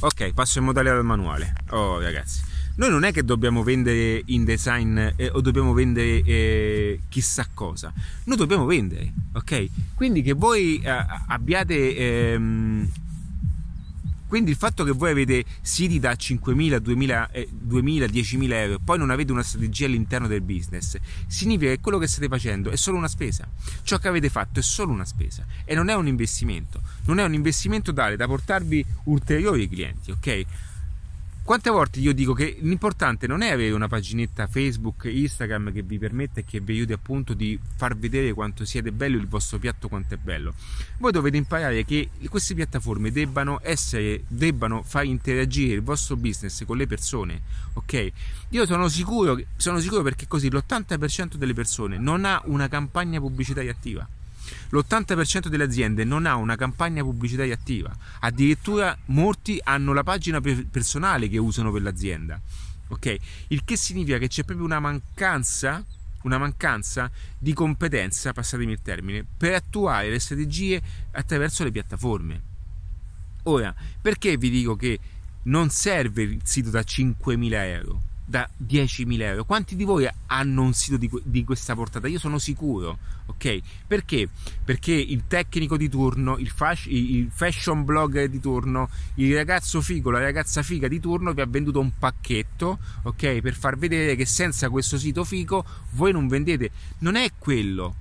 Ok, 0.00 0.32
passo 0.32 0.58
in 0.60 0.64
modalità 0.64 0.94
del 0.94 1.02
manuale. 1.02 1.54
Oh, 1.70 1.98
ragazzi 2.00 2.48
noi 2.78 2.90
non 2.90 3.02
è 3.02 3.12
che 3.12 3.24
dobbiamo 3.24 3.64
vendere 3.64 4.22
in 4.26 4.44
design 4.44 4.96
eh, 4.98 5.30
o 5.32 5.40
dobbiamo 5.40 5.72
vendere 5.72 6.22
eh, 6.22 7.00
chissà 7.08 7.48
cosa, 7.52 7.92
noi 8.24 8.36
dobbiamo 8.36 8.66
vendere, 8.66 9.12
ok? 9.32 9.66
Quindi 9.94 10.22
che 10.22 10.32
voi 10.32 10.80
eh, 10.80 11.06
abbiate... 11.26 11.96
Ehm, 11.96 12.90
quindi 14.28 14.50
il 14.50 14.58
fatto 14.58 14.84
che 14.84 14.92
voi 14.92 15.10
avete 15.10 15.42
siti 15.62 15.98
da 15.98 16.12
5.000, 16.12 16.82
2.000, 16.82 17.28
eh, 17.32 17.48
2.000, 17.66 18.04
10.000 18.10 18.52
euro 18.52 18.74
e 18.74 18.78
poi 18.84 18.98
non 18.98 19.08
avete 19.08 19.32
una 19.32 19.42
strategia 19.42 19.86
all'interno 19.86 20.26
del 20.26 20.42
business, 20.42 20.98
significa 21.26 21.70
che 21.70 21.80
quello 21.80 21.96
che 21.96 22.06
state 22.06 22.28
facendo 22.28 22.68
è 22.68 22.76
solo 22.76 22.98
una 22.98 23.08
spesa. 23.08 23.48
Ciò 23.82 23.96
che 23.96 24.06
avete 24.06 24.28
fatto 24.28 24.60
è 24.60 24.62
solo 24.62 24.92
una 24.92 25.06
spesa 25.06 25.46
e 25.64 25.74
non 25.74 25.88
è 25.88 25.94
un 25.94 26.06
investimento. 26.06 26.82
Non 27.06 27.18
è 27.20 27.24
un 27.24 27.32
investimento 27.32 27.94
tale 27.94 28.16
da 28.16 28.26
portarvi 28.26 28.84
ulteriori 29.04 29.66
clienti, 29.66 30.10
ok? 30.10 30.44
Quante 31.48 31.70
volte 31.70 32.00
io 32.00 32.12
dico 32.12 32.34
che 32.34 32.58
l'importante 32.60 33.26
non 33.26 33.40
è 33.40 33.50
avere 33.50 33.72
una 33.72 33.88
paginetta 33.88 34.46
Facebook, 34.46 35.04
Instagram 35.06 35.72
che 35.72 35.80
vi 35.80 35.98
permette 35.98 36.40
e 36.40 36.44
che 36.44 36.60
vi 36.60 36.74
aiuti 36.74 36.92
appunto 36.92 37.32
di 37.32 37.58
far 37.76 37.96
vedere 37.96 38.34
quanto 38.34 38.66
siete 38.66 38.92
bello 38.92 39.16
il 39.16 39.26
vostro 39.26 39.58
piatto 39.58 39.88
quanto 39.88 40.12
è 40.12 40.18
bello. 40.18 40.52
Voi 40.98 41.10
dovete 41.10 41.38
imparare 41.38 41.86
che 41.86 42.10
queste 42.28 42.52
piattaforme 42.52 43.10
debbano 43.10 43.60
essere, 43.62 44.24
debbano 44.28 44.82
far 44.82 45.06
interagire 45.06 45.72
il 45.72 45.82
vostro 45.82 46.16
business 46.16 46.66
con 46.66 46.76
le 46.76 46.86
persone, 46.86 47.40
ok? 47.72 48.12
Io 48.50 48.66
sono 48.66 48.88
sicuro, 48.88 49.40
sono 49.56 49.80
sicuro 49.80 50.02
perché 50.02 50.26
così 50.28 50.50
l'80% 50.50 51.36
delle 51.36 51.54
persone 51.54 51.96
non 51.96 52.26
ha 52.26 52.42
una 52.44 52.68
campagna 52.68 53.20
pubblicitaria 53.20 53.70
attiva 53.70 54.06
l'80% 54.70 55.48
delle 55.48 55.64
aziende 55.64 56.04
non 56.04 56.26
ha 56.26 56.36
una 56.36 56.56
campagna 56.56 57.02
pubblicitaria 57.02 57.54
attiva, 57.54 57.94
addirittura 58.20 58.96
molti 59.06 59.60
hanno 59.62 59.92
la 59.92 60.02
pagina 60.02 60.40
personale 60.40 61.28
che 61.28 61.38
usano 61.38 61.70
per 61.72 61.82
l'azienda. 61.82 62.40
Ok? 62.88 63.16
Il 63.48 63.64
che 63.64 63.76
significa 63.76 64.18
che 64.18 64.28
c'è 64.28 64.44
proprio 64.44 64.66
una 64.66 64.80
mancanza 64.80 65.84
una 66.22 66.38
mancanza 66.38 67.10
di 67.38 67.52
competenza, 67.52 68.32
passatemi 68.32 68.72
il 68.72 68.82
termine, 68.82 69.24
per 69.36 69.54
attuare 69.54 70.10
le 70.10 70.18
strategie 70.18 70.80
attraverso 71.12 71.64
le 71.64 71.70
piattaforme. 71.70 72.42
Ora, 73.44 73.74
perché 74.00 74.36
vi 74.36 74.50
dico 74.50 74.76
che 74.76 74.98
non 75.44 75.70
serve 75.70 76.22
il 76.22 76.40
sito 76.44 76.70
da 76.70 76.80
5.000 76.80 77.52
euro? 77.52 78.02
Da 78.28 78.48
10.000 78.62 79.20
euro. 79.22 79.44
Quanti 79.46 79.74
di 79.74 79.84
voi 79.84 80.06
hanno 80.26 80.62
un 80.62 80.74
sito 80.74 80.98
di, 80.98 81.10
di, 81.24 81.44
questa 81.44 81.74
portata? 81.74 82.08
Io 82.08 82.18
sono 82.18 82.36
sicuro, 82.38 82.98
ok? 83.24 83.60
Perché? 83.86 84.28
Perché 84.62 84.92
il 84.92 85.22
tecnico 85.26 85.78
di 85.78 85.88
turno, 85.88 86.36
il, 86.36 86.50
fas- 86.50 86.84
il 86.88 87.30
fashion 87.32 87.86
blogger 87.86 88.28
di 88.28 88.38
turno, 88.38 88.90
il 89.14 89.34
ragazzo 89.34 89.80
figo, 89.80 90.10
la 90.10 90.20
ragazza 90.20 90.62
figa 90.62 90.88
di 90.88 91.00
turno 91.00 91.32
vi 91.32 91.40
ha 91.40 91.46
venduto 91.46 91.80
un 91.80 91.92
pacchetto, 91.98 92.78
ok? 93.04 93.40
Per 93.40 93.54
far 93.54 93.78
vedere 93.78 94.14
che 94.14 94.26
senza 94.26 94.68
questo 94.68 94.98
sito 94.98 95.24
figo 95.24 95.64
voi 95.92 96.12
non 96.12 96.28
vendete. 96.28 96.70
Non 96.98 97.16
è 97.16 97.30
quello. 97.38 97.94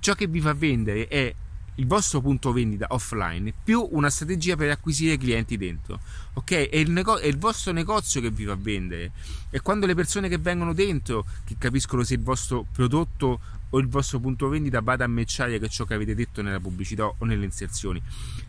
Ciò 0.00 0.14
che 0.14 0.26
vi 0.26 0.40
fa 0.40 0.54
vendere 0.54 1.08
è 1.08 1.34
il 1.76 1.86
vostro 1.86 2.20
punto 2.20 2.52
vendita 2.52 2.86
offline 2.90 3.52
più 3.64 3.86
una 3.92 4.10
strategia 4.10 4.56
per 4.56 4.70
acquisire 4.70 5.16
clienti 5.16 5.56
dentro. 5.56 6.00
Ok? 6.34 6.68
È 6.68 6.76
il, 6.76 6.90
nego- 6.90 7.18
è 7.18 7.26
il, 7.26 7.38
vostro 7.38 7.72
negozio 7.72 8.20
che 8.20 8.30
vi 8.30 8.44
fa 8.44 8.56
vendere. 8.58 9.12
E 9.50 9.60
quando 9.60 9.86
le 9.86 9.94
persone 9.94 10.28
che 10.28 10.38
vengono 10.38 10.72
dentro, 10.72 11.26
che 11.44 11.56
capiscono 11.58 12.02
se 12.04 12.14
il 12.14 12.22
vostro 12.22 12.66
prodotto 12.70 13.40
o 13.70 13.78
il 13.78 13.88
vostro 13.88 14.20
punto 14.20 14.48
vendita 14.48 14.80
vada 14.80 15.04
a 15.04 15.08
matchare 15.08 15.58
che 15.58 15.68
ciò 15.68 15.84
che 15.84 15.94
avete 15.94 16.14
detto 16.14 16.42
nella 16.42 16.60
pubblicità 16.60 17.06
o 17.06 17.24
nelle 17.24 17.44
inserzioni. 17.44 18.00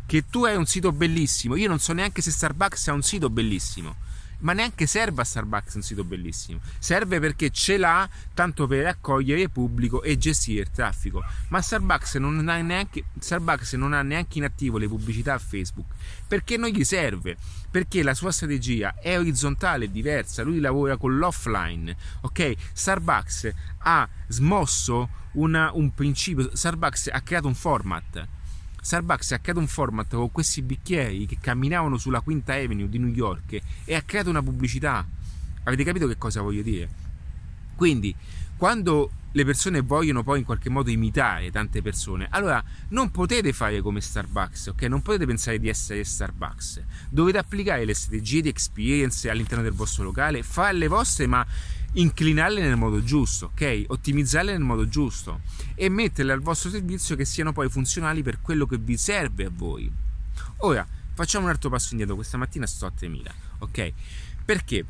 Che 0.06 0.26
tu 0.30 0.46
hai 0.46 0.56
un 0.56 0.66
sito 0.66 0.92
bellissimo. 0.92 1.56
Io 1.56 1.68
non 1.68 1.80
so 1.80 1.94
neanche 1.94 2.22
se 2.22 2.32
Starbucks 2.32 2.88
ha 2.90 2.94
un 2.94 3.02
sito 3.02 3.30
bellissimo 3.30 3.96
ma 4.40 4.54
neanche 4.54 4.86
serve 4.86 5.22
a 5.22 5.26
Starbucks 5.26 5.76
un 5.76 5.82
sito 5.82 6.04
bellissimo. 6.04 6.60
Serve 6.80 7.20
perché 7.20 7.50
ce 7.50 7.78
l'ha 7.78 8.08
tanto 8.34 8.68
per 8.68 8.84
raccogliere 8.84 9.50
pubblico 9.50 10.04
e 10.04 10.18
gestire 10.18 10.62
il 10.62 10.72
traffico. 10.72 11.24
Ma 11.50 11.62
Starbucks 11.62 12.16
non 12.16 12.48
ha 12.48 12.62
neanche, 12.62 13.06
Starbucks 13.18 13.74
non 13.74 13.94
ha 13.94 14.02
neanche 14.02 14.38
in 14.38 14.44
attivo 14.44 14.78
le 14.78 14.88
pubblicità 14.88 15.34
a 15.34 15.40
Facebook 15.40 15.88
perché 16.28 16.58
non 16.58 16.70
gli 16.70 16.84
serve. 16.84 17.38
Perché 17.70 18.04
la 18.04 18.14
sua 18.14 18.32
strategia 18.32 18.96
è 19.02 19.18
orizzontale, 19.18 19.86
è 19.86 19.88
diversa. 19.90 20.44
Lui 20.44 20.60
lavora 20.60 20.96
con 20.96 21.18
l'offline. 21.18 21.96
Ok? 22.22 22.54
Starbucks 22.72 23.52
ha 23.80 24.08
smosso 24.28 25.10
una, 25.34 25.72
un 25.74 25.94
principio. 25.94 26.56
Starbucks 26.56 27.10
ha 27.12 27.20
creato 27.22 27.48
un 27.48 27.56
format 27.56 28.28
Starbucks 28.86 29.32
ha 29.32 29.40
creato 29.40 29.60
un 29.60 29.66
format 29.66 30.14
con 30.14 30.32
questi 30.32 30.62
bicchieri 30.62 31.26
che 31.26 31.40
camminavano 31.42 31.98
sulla 31.98 32.20
Quinta 32.20 32.54
Avenue 32.54 32.88
di 32.88 33.00
New 33.00 33.10
York 33.10 33.60
e 33.84 33.96
ha 33.96 34.04
creato 34.04 34.30
una 34.30 34.44
pubblicità. 34.44 35.04
Avete 35.64 35.84
capito 35.84 36.06
che 36.06 36.20
cosa 36.20 36.42
voglio 36.42 36.62
dire? 36.62 36.88
Quindi, 37.76 38.16
quando 38.56 39.10
le 39.36 39.44
persone 39.44 39.82
vogliono 39.82 40.24
poi 40.24 40.40
in 40.40 40.46
qualche 40.46 40.70
modo 40.70 40.90
imitare 40.90 41.52
tante 41.52 41.82
persone, 41.82 42.28
allora 42.30 42.64
non 42.90 43.12
potete 43.12 43.52
fare 43.52 43.82
come 43.82 44.00
Starbucks, 44.00 44.68
ok? 44.68 44.84
Non 44.84 45.02
potete 45.02 45.26
pensare 45.26 45.60
di 45.60 45.68
essere 45.68 46.06
Starbucks. 46.06 46.82
Dovete 47.10 47.38
applicare 47.38 47.84
le 47.84 47.94
strategie 47.94 48.42
di 48.42 48.48
experience 48.48 49.30
all'interno 49.30 49.62
del 49.62 49.74
vostro 49.74 50.06
locale, 50.06 50.42
farle 50.42 50.88
vostre, 50.88 51.28
ma 51.28 51.46
inclinarle 51.92 52.62
nel 52.62 52.78
modo 52.78 53.04
giusto, 53.04 53.48
ok? 53.48 53.84
Ottimizzarle 53.88 54.54
nel 54.54 54.62
modo 54.62 54.88
giusto 54.88 55.42
e 55.76 55.90
metterle 55.90 56.32
al 56.32 56.40
vostro 56.40 56.70
servizio 56.70 57.18
che 57.18 57.26
siano 57.26 57.52
poi 57.52 57.70
funzionali 57.70 58.24
per 58.24 58.40
quello 58.40 58.66
che 58.66 58.78
vi 58.78 58.96
serve 58.96 59.46
a 59.46 59.52
voi. 59.54 59.92
Ora, 60.60 60.88
facciamo 61.14 61.44
un 61.44 61.52
altro 61.52 61.70
passo 61.70 61.90
indietro, 61.92 62.16
questa 62.16 62.38
mattina 62.38 62.66
sto 62.66 62.86
a 62.86 62.92
3000, 62.92 63.34
ok? 63.60 63.94
Perché 64.46 64.86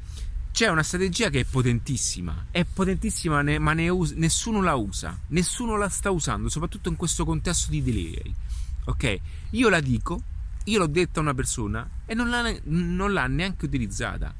c'è 0.56 0.70
una 0.70 0.84
strategia 0.84 1.30
che 1.30 1.42
è 1.42 1.44
potentissima, 1.44 2.46
è 2.50 2.64
potentissima 2.64 3.44
ma 3.60 3.74
us- 3.92 4.14
nessuno 4.14 4.62
la 4.62 4.76
usa, 4.76 5.20
nessuno 5.28 5.76
la 5.76 5.90
sta 5.90 6.12
usando, 6.12 6.48
soprattutto 6.48 6.88
in 6.88 6.96
questo 6.96 7.26
contesto 7.26 7.72
di 7.72 7.84
delivery, 7.84 8.34
ok? 8.86 9.20
Io 9.50 9.68
la 9.68 9.82
dico, 9.82 10.22
io 10.64 10.80
l'ho 10.80 10.88
detta 10.88 11.20
a 11.20 11.24
una 11.24 11.34
persona 11.34 11.86
e 12.06 12.14
non 12.14 12.30
l'ha, 12.30 12.56
non 12.68 13.12
l'ha 13.12 13.28
neanche 13.28 13.66
utilizzata. 13.66 14.34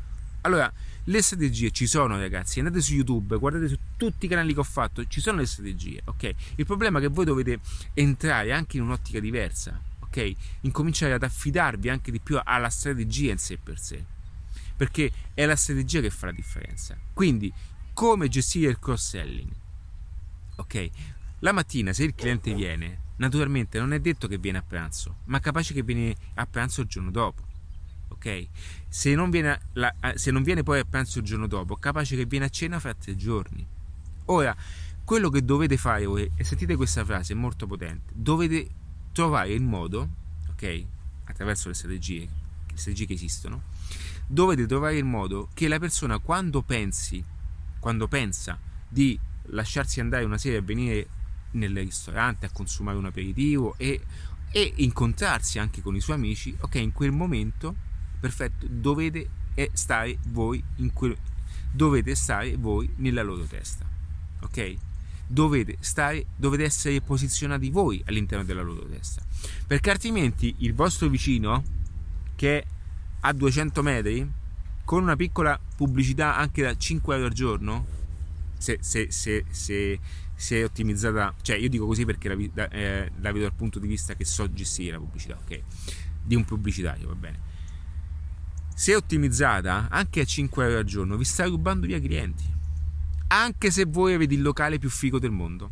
Allora, 0.44 0.72
le 1.04 1.22
strategie 1.22 1.72
ci 1.72 1.86
sono, 1.86 2.18
ragazzi. 2.18 2.60
Andate 2.60 2.80
su 2.80 2.94
YouTube, 2.94 3.36
guardate 3.36 3.68
su 3.68 3.78
tutti 3.98 4.26
i 4.26 4.30
canali 4.30 4.54
che 4.54 4.62
ho 4.62 4.64
fatto, 4.64 5.06
ci 5.08 5.20
sono 5.20 5.40
le 5.40 5.46
strategie, 5.46 6.02
ok? 6.06 6.34
Il 6.56 6.66
problema 6.66 7.00
è 7.00 7.02
che 7.02 7.10
voi 7.10 7.26
dovete 7.26 7.60
entrare 7.94 8.54
anche 8.54 8.78
in 8.78 8.84
un'ottica 8.84 9.20
diversa, 9.20 9.78
ok? 10.00 10.32
Incominciare 10.62 11.12
ad 11.12 11.24
affidarvi 11.24 11.90
anche 11.90 12.10
di 12.10 12.22
più 12.22 12.40
alla 12.42 12.70
strategia 12.70 13.34
in 13.34 13.38
sé 13.38 13.58
per 13.62 13.78
sé. 13.78 14.15
Perché 14.76 15.12
è 15.34 15.46
la 15.46 15.56
strategia 15.56 16.02
che 16.02 16.10
fa 16.10 16.28
la 16.28 16.32
differenza. 16.34 16.98
Quindi, 17.14 17.52
come 17.94 18.28
gestire 18.28 18.72
il 18.72 18.80
cross-selling? 18.80 19.52
Ok? 20.58 20.90
La 21.40 21.52
mattina, 21.52 21.94
se 21.94 22.04
il 22.04 22.16
cliente 22.16 22.54
viene, 22.54 23.02
naturalmente 23.18 23.80
non 23.80 23.94
è 23.94 24.00
detto 24.00 24.28
che 24.28 24.38
viene 24.38 24.58
a 24.58 24.64
pranzo, 24.64 25.18
ma 25.26 25.40
capace 25.40 25.74
che 25.74 25.84
viene 25.84 26.16
a 26.36 26.46
pranzo 26.46 26.82
il 26.82 26.88
giorno 26.88 27.12
dopo 27.12 27.54
ok? 28.26 28.48
Se 28.88 29.14
non, 29.14 29.30
viene 29.30 29.60
la, 29.74 29.94
se 30.16 30.32
non 30.32 30.44
viene 30.44 30.64
poi 30.64 30.80
a 30.80 30.86
pranzo 30.86 31.20
il 31.20 31.26
giorno 31.26 31.48
dopo, 31.48 31.76
capace 31.76 32.16
che 32.16 32.26
viene 32.26 32.46
a 32.46 32.50
cena 32.50 32.80
fra 32.80 32.94
tre 32.94 33.16
giorni. 33.16 33.66
Ora, 34.26 34.56
quello 35.04 35.30
che 35.30 35.44
dovete 35.44 35.78
fare 35.78 36.06
voi, 36.06 36.30
e 36.36 36.44
sentite 36.44 36.76
questa 36.76 37.06
frase, 37.06 37.34
è 37.34 37.36
molto 37.36 37.68
potente, 37.68 38.12
dovete 38.16 38.68
trovare 39.12 39.54
il 39.54 39.62
modo, 39.62 40.10
ok? 40.50 40.86
Attraverso 41.26 41.68
le 41.68 41.76
strategie, 41.76 42.28
le 42.68 42.78
strategie 42.78 43.06
che 43.06 43.14
esistono, 43.14 43.62
dovete 44.28 44.66
trovare 44.66 44.98
il 44.98 45.06
modo 45.06 45.50
che 45.54 45.68
la 45.68 45.80
persona 45.80 46.20
quando 46.20 46.62
pensi, 46.62 47.24
quando 47.80 48.08
pensa 48.08 48.60
di 48.88 49.20
lasciarsi 49.50 50.00
andare 50.00 50.24
una 50.24 50.38
sera 50.38 50.58
e 50.58 50.62
venire 50.62 51.08
nel 51.52 51.76
ristorante 51.76 52.46
a 52.46 52.52
consumare 52.52 52.98
un 52.98 53.06
aperitivo 53.06 53.76
e, 53.78 54.02
e 54.52 54.74
incontrarsi 54.78 55.60
anche 55.60 55.82
con 55.82 55.96
i 55.96 56.02
suoi 56.02 56.18
amici, 56.18 56.56
ok, 56.60 56.76
in 56.76 56.92
quel 56.92 57.12
momento 57.12 57.76
perfetto, 58.20 58.66
dovete 58.70 59.30
stare 59.74 60.18
voi 60.28 60.62
in 60.78 60.92
quel, 60.92 61.16
dovete 61.72 62.16
stare 62.16 62.56
voi 62.58 62.92
nella 62.98 63.24
loro 63.24 63.44
testa. 63.44 63.86
Ok? 64.42 64.76
Dovete 65.28 65.78
stare, 65.80 66.26
dovete 66.36 66.64
essere 66.64 67.02
posizionati 67.02 67.70
voi 67.70 68.02
all'interno 68.06 68.44
della 68.44 68.62
loro 68.62 68.86
testa. 68.86 69.24
Perché 69.66 69.92
altrimenti 69.92 70.56
il 70.60 70.74
vostro 70.74 71.08
vicino 71.08 71.64
che 72.36 72.66
a 73.26 73.34
200 73.34 73.82
metri 73.82 74.32
con 74.84 75.02
una 75.02 75.16
piccola 75.16 75.60
pubblicità 75.76 76.36
anche 76.38 76.62
da 76.62 76.76
5 76.76 77.16
euro 77.16 77.28
al 77.28 77.34
giorno 77.34 77.86
se, 78.58 78.78
se, 78.82 79.12
se, 79.12 79.46
se, 79.50 80.00
se 80.36 80.64
ottimizzata 80.64 81.34
cioè 81.42 81.58
io 81.58 81.70
dico 81.70 81.86
così 81.86 82.06
perché 82.06 82.30
la, 82.30 82.70
eh, 82.70 83.12
la 83.20 83.32
vedo 83.32 83.46
dal 83.46 83.54
punto 83.54 83.80
di 83.80 83.88
vista 83.88 84.16
che 84.16 84.26
so 84.26 84.52
gestire 84.54 84.94
la 84.94 85.00
pubblicità 85.00 85.38
ok 85.44 85.62
di 86.24 86.36
un 86.36 86.46
pubblicitario 86.46 87.08
va 87.08 87.16
bene 87.16 87.54
se 88.76 88.94
ottimizzata 88.94 89.88
anche 89.90 90.20
a 90.20 90.26
5 90.26 90.66
euro 90.66 90.78
al 90.80 90.84
giorno, 90.84 91.16
vi 91.16 91.24
sta 91.24 91.46
rubando 91.46 91.88
via 91.88 91.98
clienti. 91.98 92.44
Anche 93.28 93.72
se 93.72 93.86
voi 93.86 94.14
avete 94.14 94.34
il 94.34 94.42
locale 94.42 94.80
più 94.80 94.90
figo 94.90 95.18
del 95.18 95.32
mondo. 95.32 95.72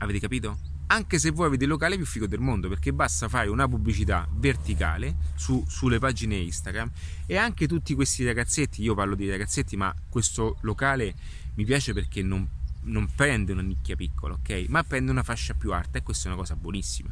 Avete 0.00 0.20
capito? 0.20 0.58
Anche 0.92 1.18
se 1.18 1.30
voi 1.30 1.46
avete 1.46 1.64
il 1.64 1.70
locale 1.70 1.96
più 1.96 2.04
figo 2.04 2.26
del 2.26 2.40
mondo, 2.40 2.68
perché 2.68 2.92
basta 2.92 3.26
fare 3.26 3.48
una 3.48 3.66
pubblicità 3.66 4.28
verticale 4.30 5.16
su, 5.36 5.64
sulle 5.66 5.98
pagine 5.98 6.36
Instagram 6.36 6.90
e 7.24 7.38
anche 7.38 7.66
tutti 7.66 7.94
questi 7.94 8.26
ragazzetti, 8.26 8.82
io 8.82 8.94
parlo 8.94 9.14
di 9.14 9.30
ragazzetti, 9.30 9.74
ma 9.74 9.94
questo 10.10 10.58
locale 10.60 11.14
mi 11.54 11.64
piace 11.64 11.94
perché 11.94 12.22
non, 12.22 12.46
non 12.82 13.08
prende 13.14 13.52
una 13.52 13.62
nicchia 13.62 13.96
piccola, 13.96 14.34
ok? 14.34 14.66
Ma 14.68 14.84
prende 14.84 15.10
una 15.10 15.22
fascia 15.22 15.54
più 15.54 15.72
alta 15.72 15.96
e 15.96 16.02
questa 16.02 16.24
è 16.24 16.32
una 16.32 16.36
cosa 16.38 16.56
buonissima. 16.56 17.10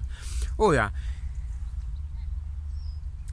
Ora, 0.57 0.93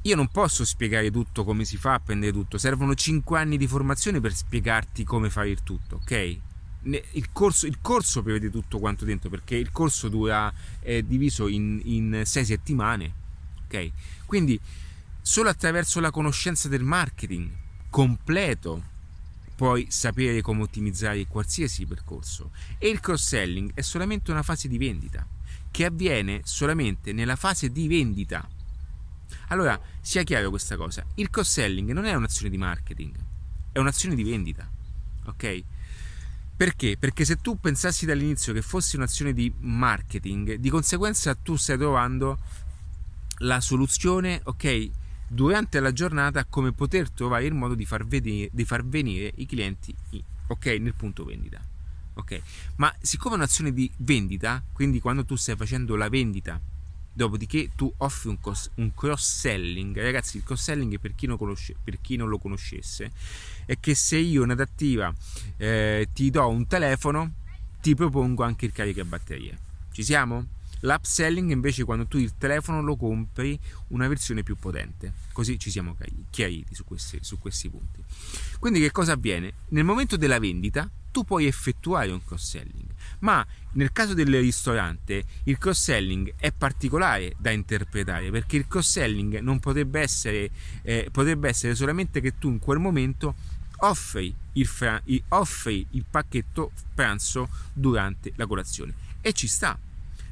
io 0.04 0.16
non 0.16 0.30
posso 0.30 0.64
spiegare 0.64 1.12
tutto 1.12 1.44
come 1.44 1.66
si 1.66 1.76
fa 1.76 1.96
a 1.96 2.00
prendere 2.00 2.32
tutto, 2.32 2.58
servono 2.58 2.96
5 2.96 3.38
anni 3.38 3.58
di 3.58 3.68
formazione 3.68 4.22
per 4.22 4.34
spiegarti 4.34 5.04
come 5.04 5.30
fare 5.30 5.50
il 5.50 5.62
tutto, 5.62 5.96
ok? 5.96 6.40
Il 6.88 7.32
corso, 7.34 7.66
il 7.66 7.80
corso 7.82 8.24
prevede 8.24 8.50
tutto 8.50 8.80
quanto 8.80 9.04
dentro 9.04 9.30
perché 9.30 9.56
il 9.56 9.72
corso 9.72 10.08
dura, 10.08 10.54
è 10.80 11.02
diviso 11.02 11.48
in 11.48 12.22
6 12.24 12.46
settimane, 12.46 13.14
ok? 13.66 13.92
Quindi 14.26 14.60
solo 15.22 15.50
attraverso 15.50 16.00
la 16.00 16.12
conoscenza 16.12 16.70
del 16.70 16.84
marketing 16.84 17.52
completo 17.90 18.96
puoi 19.56 19.88
sapere 19.90 20.42
come 20.42 20.62
ottimizzare 20.62 21.26
qualsiasi 21.28 21.86
percorso 21.86 22.52
e 22.78 22.88
il 22.88 23.02
cross-selling 23.02 23.72
è 23.74 23.82
solamente 23.82 24.32
una 24.32 24.44
fase 24.44 24.70
di 24.70 24.78
vendita 24.78 25.28
che 25.72 25.84
avviene 25.84 26.42
solamente 26.44 27.12
nella 27.12 27.36
fase 27.36 27.70
di 27.70 27.88
vendita. 27.88 28.48
Allora, 29.48 29.78
sia 30.00 30.24
chiaro 30.24 30.50
questa 30.50 30.78
cosa, 30.78 31.06
il 31.16 31.30
cross-selling 31.30 31.92
non 31.92 32.06
è 32.06 32.14
un'azione 32.14 32.50
di 32.50 32.58
marketing, 32.58 33.14
è 33.74 33.80
un'azione 33.80 34.16
di 34.16 34.24
vendita, 34.24 34.70
ok? 35.26 35.64
Perché? 36.58 36.98
Perché 36.98 37.24
se 37.24 37.38
tu 37.38 37.60
pensassi 37.60 38.06
dall'inizio 38.06 38.52
che 38.52 38.62
fosse 38.62 38.98
un'azione 38.98 39.32
di 39.32 39.54
marketing, 39.60 40.56
di 40.56 40.70
conseguenza 40.70 41.36
tu 41.36 41.56
stai 41.56 41.78
trovando 41.78 42.40
la 43.40 43.62
soluzione, 43.62 44.42
ok? 44.44 44.90
durante 45.28 45.80
la 45.80 45.92
giornata 45.92 46.46
come 46.46 46.72
poter 46.72 47.10
trovare 47.10 47.46
il 47.46 47.54
modo 47.54 47.76
di 47.76 47.86
far, 47.86 48.06
vedere, 48.06 48.50
di 48.52 48.64
far 48.64 48.86
venire 48.86 49.32
i 49.36 49.46
clienti 49.46 49.94
ok 50.48 50.66
nel 50.80 50.94
punto 50.94 51.26
vendita 51.26 51.62
ok 52.14 52.42
ma 52.78 52.94
siccome 53.02 53.36
è 53.36 53.38
un'azione 53.38 53.74
di 53.74 53.92
vendita 53.98 54.64
quindi 54.72 55.02
quando 55.02 55.26
tu 55.26 55.36
stai 55.36 55.58
facendo 55.58 55.96
la 55.98 56.08
vendita 56.08 56.60
dopodiché 57.12 57.72
tu 57.76 57.92
offri 57.98 58.30
un, 58.30 58.94
cross 58.94 59.40
selling 59.40 60.00
ragazzi 60.00 60.38
il 60.38 60.44
cross 60.44 60.64
selling 60.64 60.98
per 61.00 61.14
chi, 61.14 61.28
conosce- 61.28 61.76
per 61.84 62.00
chi, 62.00 62.16
non 62.16 62.30
lo 62.30 62.38
conoscesse 62.38 63.12
è 63.68 63.80
che 63.80 63.94
se 63.94 64.18
io 64.18 64.44
in 64.44 64.50
adattiva 64.50 65.14
eh, 65.58 66.10
ti 66.12 66.32
do 66.32 66.48
un 66.48 66.66
telefono 66.66 67.34
ti 67.80 67.94
propongo 67.94 68.44
anche 68.44 68.66
il 68.66 68.72
carica 68.72 69.06
batterie 69.06 69.66
ci 69.98 70.04
siamo? 70.04 70.46
L'upselling 70.82 71.50
invece 71.50 71.84
quando 71.84 72.06
tu 72.06 72.20
il 72.20 72.38
telefono 72.38 72.84
lo 72.84 72.96
compri 72.96 73.60
una 73.88 74.08
versione 74.08 74.44
più 74.44 74.56
potente. 74.58 75.12
Così 75.32 75.58
ci 75.58 75.72
siamo 75.72 75.98
chiariti 76.30 76.76
su 76.76 76.84
questi, 76.84 77.18
su 77.22 77.40
questi 77.40 77.68
punti. 77.68 78.04
Quindi 78.60 78.80
che 78.80 78.92
cosa 78.92 79.14
avviene? 79.14 79.54
Nel 79.70 79.84
momento 79.84 80.16
della 80.16 80.38
vendita 80.38 80.88
tu 81.10 81.24
puoi 81.24 81.48
effettuare 81.48 82.12
un 82.12 82.24
cross-selling, 82.24 82.94
ma 83.22 83.44
nel 83.72 83.92
caso 83.92 84.14
del 84.14 84.40
ristorante 84.40 85.24
il 85.46 85.58
cross-selling 85.58 86.36
è 86.38 86.52
particolare 86.52 87.34
da 87.40 87.50
interpretare 87.50 88.30
perché 88.30 88.58
il 88.58 88.68
cross-selling 88.68 89.40
non 89.40 89.58
potrebbe 89.58 90.00
essere, 90.00 90.52
eh, 90.84 91.10
potrebbe 91.12 91.50
essere 91.50 91.74
solamente 91.74 92.22
che 92.22 92.38
tu 92.38 92.50
in 92.50 92.60
quel 92.60 92.78
momento 92.78 93.34
offri 93.78 94.34
il, 94.54 94.66
fra- 94.66 95.02
offri 95.30 95.86
il 95.92 96.06
pacchetto 96.10 96.72
pranzo 96.94 97.50
durante 97.74 98.34
la 98.36 98.46
colazione. 98.46 98.94
E 99.22 99.34
ci 99.34 99.48
sta. 99.48 99.78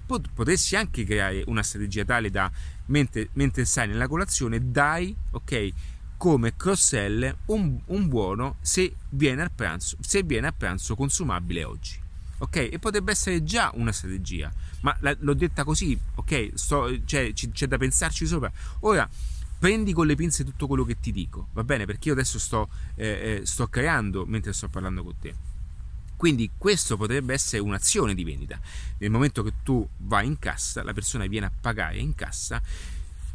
Potresti 0.06 0.76
anche 0.76 1.04
creare 1.04 1.44
una 1.48 1.64
strategia 1.64 2.06
tale 2.06 2.30
da 2.30 2.52
mentre, 2.88 3.30
mentre 3.34 3.66
stai 3.66 3.88
nella 3.88 4.08
colazione 4.08 4.72
dai 4.72 5.16
ok 5.32 5.74
come 6.18 6.56
cross 6.56 6.90
sell 6.90 7.36
un, 7.46 7.80
un, 7.86 8.08
buono 8.08 8.58
se 8.62 8.96
viene 9.10 9.42
al 9.42 9.52
pranzo 9.52 9.98
se 10.00 10.22
viene 10.24 10.48
a 10.48 10.52
pranzo 10.52 10.96
consumabile 10.96 11.64
oggi. 11.64 12.00
Ok? 12.38 12.70
E 12.72 12.80
potrebbe 12.80 13.12
essere 13.12 13.44
già 13.44 13.72
una 13.76 13.92
strategia. 13.92 14.52
Ma 14.82 14.96
la, 15.00 15.16
l'ho 15.20 15.34
detta 15.34 15.64
così 15.64 15.98
ok? 16.16 16.52
Sto, 16.54 17.04
cioè, 17.06 17.34
c- 17.34 17.52
c'è 17.52 17.66
da 17.66 17.78
pensarci 17.78 18.26
sopra. 18.28 18.52
Ora 18.82 19.10
prendi 19.66 19.94
con 19.94 20.06
le 20.06 20.14
pinze 20.14 20.44
tutto 20.44 20.68
quello 20.68 20.84
che 20.84 21.00
ti 21.00 21.12
dico 21.12 21.48
va 21.54 21.64
bene 21.64 21.86
perché 21.86 22.10
io 22.10 22.14
adesso 22.14 22.38
sto, 22.38 22.70
eh, 22.94 23.40
eh, 23.42 23.46
sto 23.48 23.66
creando 23.66 24.24
mentre 24.28 24.54
sto 24.54 24.70
parlando 24.70 25.04
con 25.04 25.16
te 25.20 25.34
quindi 26.16 26.52
questo 26.56 26.98
potrebbe 26.98 27.34
essere 27.34 27.62
un'azione 27.62 28.14
di 28.14 28.24
vendita. 28.24 28.58
Nel 29.00 29.10
momento 29.10 29.44
che 29.44 29.52
tu 29.64 29.86
vai 29.98 30.26
in 30.26 30.40
cassa, 30.40 30.82
la 30.82 30.94
persona 30.94 31.28
viene 31.28 31.48
a 31.48 31.52
pagare 31.60 31.98
in 31.98 32.16
cassa, 32.16 32.62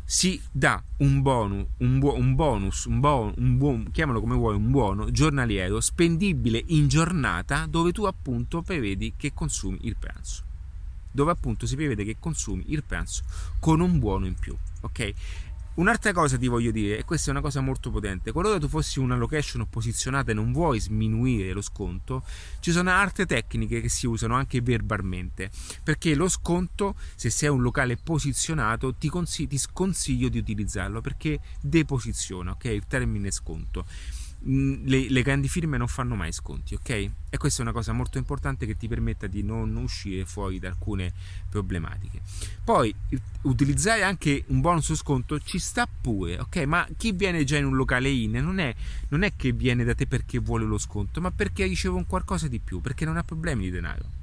si 0.03 0.41
dà 0.51 0.83
un, 0.99 1.21
bonus, 1.21 1.67
un, 1.79 1.99
bu- 1.99 2.17
un 2.17 2.35
bonus, 2.35 2.85
un, 2.87 3.01
bon, 3.01 3.35
un 3.37 3.59
buon, 3.59 3.91
chiamalo 3.91 4.21
come 4.21 4.35
vuoi, 4.35 4.55
un 4.55 4.71
buono 4.71 5.11
giornaliero 5.11 5.79
spendibile 5.81 6.63
in 6.69 6.89
giornata 6.89 7.67
dove 7.67 7.93
tu 7.93 8.05
appunto 8.05 8.63
prevedi 8.63 9.13
che 9.15 9.35
consumi 9.35 9.81
il 9.83 9.97
pranzo. 9.97 10.45
Dove 11.11 11.33
appunto 11.33 11.67
si 11.67 11.77
prevede 11.77 12.03
che 12.05 12.17
consumi 12.19 12.65
il 12.69 12.83
pranzo 12.83 13.25
con 13.59 13.81
un 13.81 13.99
buono 13.99 14.27
in 14.27 14.35
più. 14.35 14.57
Ok? 14.81 15.15
Un'altra 15.81 16.13
cosa 16.13 16.37
ti 16.37 16.47
voglio 16.47 16.73
dire, 16.73 16.99
e 16.99 17.05
questa 17.05 17.29
è 17.29 17.31
una 17.31 17.41
cosa 17.41 17.63
molto 17.63 17.91
potente, 17.91 18.33
qualora 18.33 18.59
tu 18.59 18.69
fossi 18.69 18.99
una 18.99 19.17
location 19.17 19.67
posizionata 19.67 20.31
e 20.31 20.35
non 20.35 20.53
vuoi 20.53 20.79
sminuire 20.79 21.55
lo 21.55 21.63
sconto, 21.63 22.23
ci 22.61 22.71
sono 22.71 22.91
altre 22.91 23.25
tecniche 23.25 23.81
che 23.81 23.89
si 23.89 24.07
usano 24.07 24.35
anche 24.35 24.61
verbalmente, 24.61 25.51
perché 25.83 26.15
lo 26.15 26.29
sconto, 26.29 26.97
se 27.15 27.31
sei 27.31 27.49
un 27.49 27.63
locale 27.63 27.97
posizionato, 27.97 28.95
ti, 28.95 29.09
consiglio, 29.09 29.49
ti 29.49 29.57
sconsiglio 29.57 30.29
di 30.29 30.37
utilizzarlo 30.37 31.01
perché 31.01 31.41
deposiziona, 31.63 32.51
ok? 32.51 32.65
Il 32.67 32.87
termine 32.87 33.31
sconto. 33.31 33.87
Mm, 34.47 34.87
le, 34.87 35.11
le, 35.11 35.23
grandi 35.23 35.49
firme 35.49 35.77
non 35.77 35.87
fanno 35.87 36.15
mai 36.15 36.33
sconti, 36.33 36.75
ok? 36.75 36.89
E 36.89 37.37
questa 37.37 37.61
è 37.61 37.63
una 37.63 37.73
cosa 37.73 37.93
molto 37.93 38.17
importante 38.17 38.65
che 38.65 38.75
ti 38.75 38.89
permetta 38.89 39.27
di 39.27 39.43
non 39.43 39.77
uscire 39.77 40.25
fuori 40.25 40.59
da 40.59 40.69
alcune 40.69 41.13
problematiche. 41.51 42.23
Poi 42.65 42.95
utilizzare 43.43 44.03
anche 44.03 44.45
un 44.47 44.63
bonus 44.63 44.95
sconto 44.95 45.39
ci 45.41 45.59
sta 45.59 45.87
pure, 45.87 46.39
ok? 46.39 46.57
Ma 46.65 46.89
chi 46.97 47.13
viene 47.13 47.45
già 47.45 47.59
in 47.59 47.67
un 47.67 47.77
locale 47.77 48.09
in 48.09 48.33
non 48.33 48.59
è, 48.61 48.75
non 49.09 49.25
è 49.25 49.33
che 49.37 49.53
viene 49.53 49.85
da 49.85 49.95
te 49.95 50.07
perché 50.07 50.39
vuole 50.39 50.65
lo 50.65 50.79
sconto, 50.79 51.21
ma 51.21 51.31
perché 51.31 51.67
riceve 51.67 51.97
un 51.97 52.07
qualcosa 52.07 52.49
di 52.49 52.61
più, 52.61 52.81
perché 52.81 53.05
non 53.05 53.19
ha 53.19 53.23
problemi 53.23 53.65
di 53.65 53.71
denaro 53.71 54.19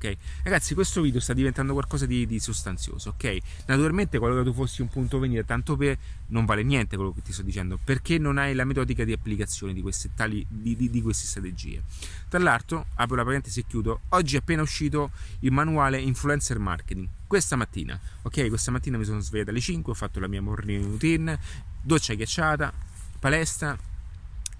ok? 0.00 0.16
Ragazzi, 0.44 0.72
questo 0.72 1.02
video 1.02 1.20
sta 1.20 1.34
diventando 1.34 1.74
qualcosa 1.74 2.06
di, 2.06 2.26
di 2.26 2.40
sostanzioso, 2.40 3.10
ok? 3.10 3.38
Naturalmente, 3.66 4.18
qualora 4.18 4.42
tu 4.42 4.54
fossi 4.54 4.80
un 4.80 4.88
punto 4.88 5.18
venire, 5.18 5.44
tanto 5.44 5.76
per 5.76 5.98
non 6.28 6.46
vale 6.46 6.62
niente 6.62 6.96
quello 6.96 7.12
che 7.12 7.20
ti 7.20 7.32
sto 7.32 7.42
dicendo, 7.42 7.78
perché 7.82 8.16
non 8.16 8.38
hai 8.38 8.54
la 8.54 8.64
metodica 8.64 9.04
di 9.04 9.12
applicazione 9.12 9.74
di 9.74 9.82
queste, 9.82 10.10
tali, 10.14 10.44
di, 10.48 10.74
di, 10.74 10.88
di 10.88 11.02
queste 11.02 11.26
strategie. 11.26 11.82
Tra 12.28 12.38
l'altro, 12.38 12.86
apro 12.94 13.16
la 13.16 13.24
parentesi 13.24 13.60
e 13.60 13.64
chiudo, 13.66 14.00
oggi 14.10 14.36
è 14.36 14.38
appena 14.38 14.62
uscito 14.62 15.10
il 15.40 15.52
manuale 15.52 16.00
Influencer 16.00 16.58
Marketing, 16.58 17.06
questa 17.26 17.56
mattina, 17.56 18.00
ok? 18.22 18.48
Questa 18.48 18.70
mattina 18.70 18.96
mi 18.96 19.04
sono 19.04 19.20
svegliato 19.20 19.50
alle 19.50 19.60
5, 19.60 19.92
ho 19.92 19.94
fatto 19.94 20.18
la 20.18 20.28
mia 20.28 20.40
morning 20.40 20.82
routine, 20.82 21.38
doccia 21.82 22.14
ghiacciata, 22.14 22.72
palestra, 23.18 23.76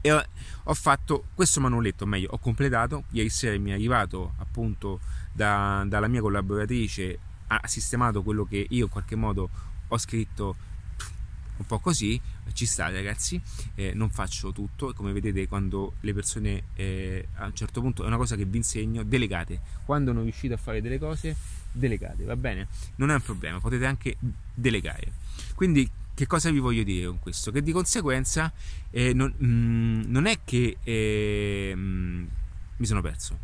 e 0.02 0.12
ho 0.12 0.74
fatto 0.74 1.24
questo 1.34 1.60
manualetto, 1.60 2.06
meglio, 2.06 2.28
ho 2.30 2.38
completato, 2.38 3.04
ieri 3.10 3.28
sera 3.28 3.58
mi 3.58 3.70
è 3.70 3.74
arrivato 3.74 4.32
appunto 4.38 5.00
da, 5.40 5.84
dalla 5.86 6.06
mia 6.06 6.20
collaboratrice 6.20 7.18
ha 7.46 7.66
sistemato 7.66 8.22
quello 8.22 8.44
che 8.44 8.66
io 8.68 8.84
in 8.84 8.90
qualche 8.90 9.16
modo 9.16 9.48
ho 9.88 9.98
scritto 9.98 10.68
un 11.56 11.66
po' 11.66 11.78
così, 11.78 12.18
ci 12.52 12.64
sta 12.64 12.90
ragazzi, 12.90 13.40
eh, 13.74 13.92
non 13.94 14.10
faccio 14.10 14.52
tutto, 14.52 14.92
come 14.94 15.12
vedete 15.12 15.46
quando 15.48 15.94
le 16.00 16.14
persone 16.14 16.64
eh, 16.74 17.28
a 17.34 17.46
un 17.46 17.54
certo 17.54 17.80
punto 17.80 18.02
è 18.04 18.06
una 18.06 18.16
cosa 18.16 18.36
che 18.36 18.44
vi 18.44 18.58
insegno, 18.58 19.02
delegate, 19.02 19.60
quando 19.84 20.12
non 20.12 20.22
riuscite 20.22 20.54
a 20.54 20.56
fare 20.56 20.80
delle 20.80 20.98
cose, 20.98 21.34
delegate, 21.72 22.24
va 22.24 22.36
bene? 22.36 22.68
Non 22.96 23.10
è 23.10 23.14
un 23.14 23.20
problema, 23.20 23.60
potete 23.60 23.84
anche 23.84 24.16
delegare. 24.54 25.12
Quindi 25.54 25.90
che 26.14 26.26
cosa 26.26 26.50
vi 26.50 26.58
voglio 26.60 26.82
dire 26.82 27.06
con 27.06 27.18
questo? 27.18 27.50
Che 27.50 27.62
di 27.62 27.72
conseguenza 27.72 28.52
eh, 28.90 29.12
non, 29.12 29.34
mm, 29.42 30.02
non, 30.06 30.26
è 30.26 30.38
che 30.44 30.78
eh, 30.82 31.72
mm, 31.74 32.26
mi 32.76 32.86
sono 32.86 33.02
perso 33.02 33.38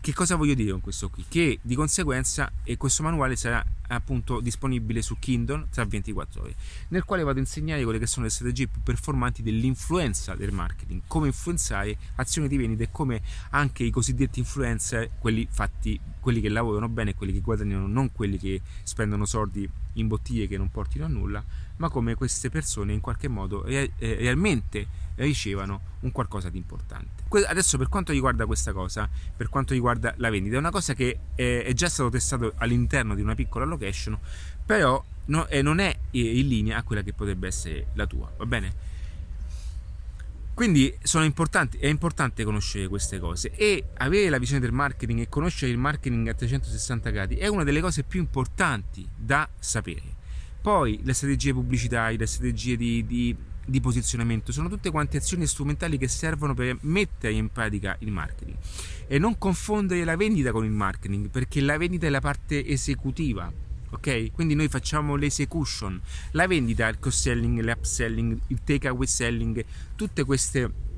che 0.00 0.14
cosa 0.14 0.36
voglio 0.36 0.54
dire 0.54 0.70
con 0.70 0.80
questo 0.80 1.10
qui? 1.10 1.24
Che 1.28 1.58
di 1.60 1.74
conseguenza 1.74 2.50
eh, 2.64 2.76
questo 2.76 3.02
manuale 3.02 3.36
sarà 3.36 3.64
appunto 3.88 4.40
disponibile 4.40 5.02
su 5.02 5.18
Kindle 5.18 5.66
tra 5.70 5.84
24 5.84 6.42
ore, 6.42 6.54
nel 6.88 7.04
quale 7.04 7.22
vado 7.22 7.38
a 7.38 7.40
insegnare 7.40 7.82
quelle 7.84 7.98
che 7.98 8.06
sono 8.06 8.24
le 8.24 8.30
strategie 8.30 8.68
più 8.68 8.80
performanti 8.82 9.42
dell'influenza 9.42 10.34
del 10.34 10.52
marketing, 10.52 11.02
come 11.06 11.26
influenzare 11.26 11.96
azioni 12.16 12.48
di 12.48 12.56
vendita 12.56 12.84
e 12.84 12.88
come 12.90 13.20
anche 13.50 13.84
i 13.84 13.90
cosiddetti 13.90 14.38
influencer, 14.38 15.10
quelli 15.18 15.46
fatti, 15.50 16.00
quelli 16.20 16.40
che 16.40 16.48
lavorano 16.48 16.88
bene, 16.88 17.14
quelli 17.14 17.32
che 17.32 17.40
guadagnano, 17.40 17.86
non 17.86 18.12
quelli 18.12 18.38
che 18.38 18.62
spendono 18.82 19.26
soldi 19.26 19.68
in 19.94 20.06
bottiglie 20.08 20.46
che 20.46 20.56
non 20.56 20.70
portino 20.70 21.04
a 21.04 21.08
nulla, 21.08 21.44
ma 21.76 21.88
come 21.88 22.14
queste 22.14 22.50
persone 22.50 22.92
in 22.92 23.00
qualche 23.00 23.28
modo 23.28 23.62
re- 23.64 23.92
eh, 23.98 24.16
realmente 24.16 24.86
ricevano 25.16 25.80
un 26.00 26.12
qualcosa 26.12 26.48
di 26.48 26.58
importante. 26.58 27.24
Adesso 27.46 27.78
per 27.78 27.88
quanto 27.88 28.12
riguarda 28.12 28.46
questa 28.46 28.72
cosa, 28.72 29.08
per 29.36 29.48
quanto 29.48 29.72
riguarda 29.72 30.14
la 30.16 30.30
vendita, 30.30 30.56
è 30.56 30.58
una 30.58 30.70
cosa 30.70 30.94
che 30.94 31.18
è 31.34 31.72
già 31.74 31.88
stato 31.88 32.08
testato 32.10 32.52
all'interno 32.56 33.14
di 33.14 33.22
una 33.22 33.34
piccola 33.34 33.64
location, 33.64 34.18
però 34.64 35.02
no, 35.26 35.46
non 35.62 35.78
è 35.78 35.96
in 36.12 36.48
linea 36.48 36.78
a 36.78 36.82
quella 36.82 37.02
che 37.02 37.12
potrebbe 37.12 37.46
essere 37.46 37.88
la 37.94 38.06
tua, 38.06 38.32
va 38.36 38.46
bene? 38.46 38.88
Quindi 40.60 40.94
è 40.94 41.86
importante 41.86 42.44
conoscere 42.44 42.86
queste 42.86 43.18
cose 43.18 43.50
e 43.52 43.82
avere 43.96 44.28
la 44.28 44.36
visione 44.36 44.60
del 44.60 44.72
marketing 44.72 45.20
e 45.20 45.28
conoscere 45.30 45.72
il 45.72 45.78
marketing 45.78 46.28
a 46.28 46.34
360 46.34 47.08
gradi 47.08 47.36
è 47.36 47.46
una 47.46 47.64
delle 47.64 47.80
cose 47.80 48.02
più 48.02 48.20
importanti 48.20 49.08
da 49.16 49.48
sapere. 49.58 50.02
Poi 50.60 51.00
le 51.02 51.14
strategie 51.14 51.54
pubblicitarie, 51.54 52.18
le 52.18 52.26
strategie 52.26 52.76
di, 52.76 53.06
di 53.06 53.34
di 53.64 53.80
posizionamento, 53.80 54.52
sono 54.52 54.68
tutte 54.68 54.90
quante 54.90 55.16
azioni 55.16 55.46
strumentali 55.46 55.96
che 55.96 56.08
servono 56.08 56.54
per 56.54 56.76
mettere 56.80 57.32
in 57.32 57.50
pratica 57.50 57.96
il 58.00 58.10
marketing. 58.10 58.56
E 59.06 59.18
non 59.18 59.38
confondere 59.38 60.04
la 60.04 60.16
vendita 60.16 60.50
con 60.50 60.64
il 60.64 60.72
marketing, 60.72 61.30
perché 61.30 61.60
la 61.60 61.78
vendita 61.78 62.06
è 62.06 62.10
la 62.10 62.20
parte 62.20 62.66
esecutiva, 62.66 63.50
ok? 63.90 64.32
Quindi 64.32 64.54
noi 64.54 64.68
facciamo 64.68 65.16
l'esecution, 65.16 66.00
la 66.32 66.46
vendita, 66.46 66.88
il 66.88 66.98
cross-selling, 66.98 67.60
l'upselling, 67.60 68.38
il 68.48 68.60
takeaway 68.64 69.06
selling, 69.06 69.64
tutte 69.96 70.24
queste 70.24 70.88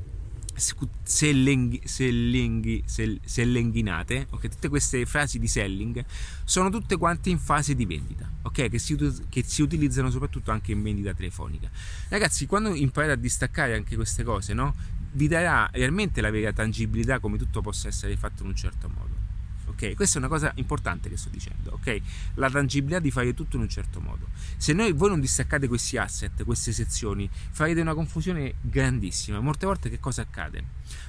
selling, 0.55 1.83
selling, 1.85 2.83
sell, 2.85 3.19
sellinghinate, 3.25 4.27
ok? 4.31 4.49
Tutte 4.49 4.69
queste 4.69 5.07
frasi 5.07 5.39
di 5.39 5.49
selling 5.49 6.05
sono 6.45 6.69
tutte 6.71 6.97
quante 6.97 7.31
in 7.31 7.39
fase 7.39 7.75
di 7.75 7.87
vendita, 7.87 8.31
ok? 8.43 8.69
Che 8.69 8.79
si, 8.79 8.97
che 9.29 9.43
si 9.45 9.63
utilizzano 9.63 10.11
soprattutto 10.11 10.51
anche 10.51 10.73
in 10.73 10.83
vendita 10.83 11.15
telefonica. 11.15 11.71
Ragazzi, 12.09 12.47
quando 12.47 12.75
imparate 12.75 13.13
a 13.13 13.17
distaccare 13.17 13.75
anche 13.75 13.97
queste 13.97 14.23
cose, 14.23 14.53
no? 14.53 14.75
Vi 15.15 15.29
darà 15.29 15.69
realmente 15.73 16.21
la 16.21 16.31
vera 16.31 16.53
tangibilità 16.53 17.19
come 17.19 17.37
tutto 17.37 17.61
possa 17.61 17.89
essere 17.89 18.17
fatto 18.17 18.43
in 18.43 18.49
un 18.51 18.57
certo 18.57 18.89
modo. 18.89 19.12
Ok, 19.73 19.95
questa 19.95 20.17
è 20.17 20.19
una 20.19 20.29
cosa 20.29 20.53
importante 20.57 21.09
che 21.09 21.17
sto 21.17 21.31
dicendo, 21.31 21.73
ok? 21.73 22.01
La 22.35 22.51
tangibilità 22.51 23.01
di 23.01 23.11
fare 23.11 23.33
tutto 23.33 23.57
in 23.57 23.63
un 23.63 23.69
certo 23.69 24.01
modo. 24.01 24.29
Se 24.59 24.75
noi, 24.75 24.93
voi 24.93 25.09
non 25.09 25.19
distaccate 25.19 25.67
questi 25.67 25.97
asset, 25.97 26.45
queste 26.45 26.73
sezioni, 26.73 27.29
farete 27.51 27.81
una 27.81 27.95
confusione 27.95 28.57
grandissima. 28.61 29.41
Molte 29.41 29.65
volte 29.65 29.89
che 29.89 29.99
cosa 29.99 30.23
accade? 30.23 30.63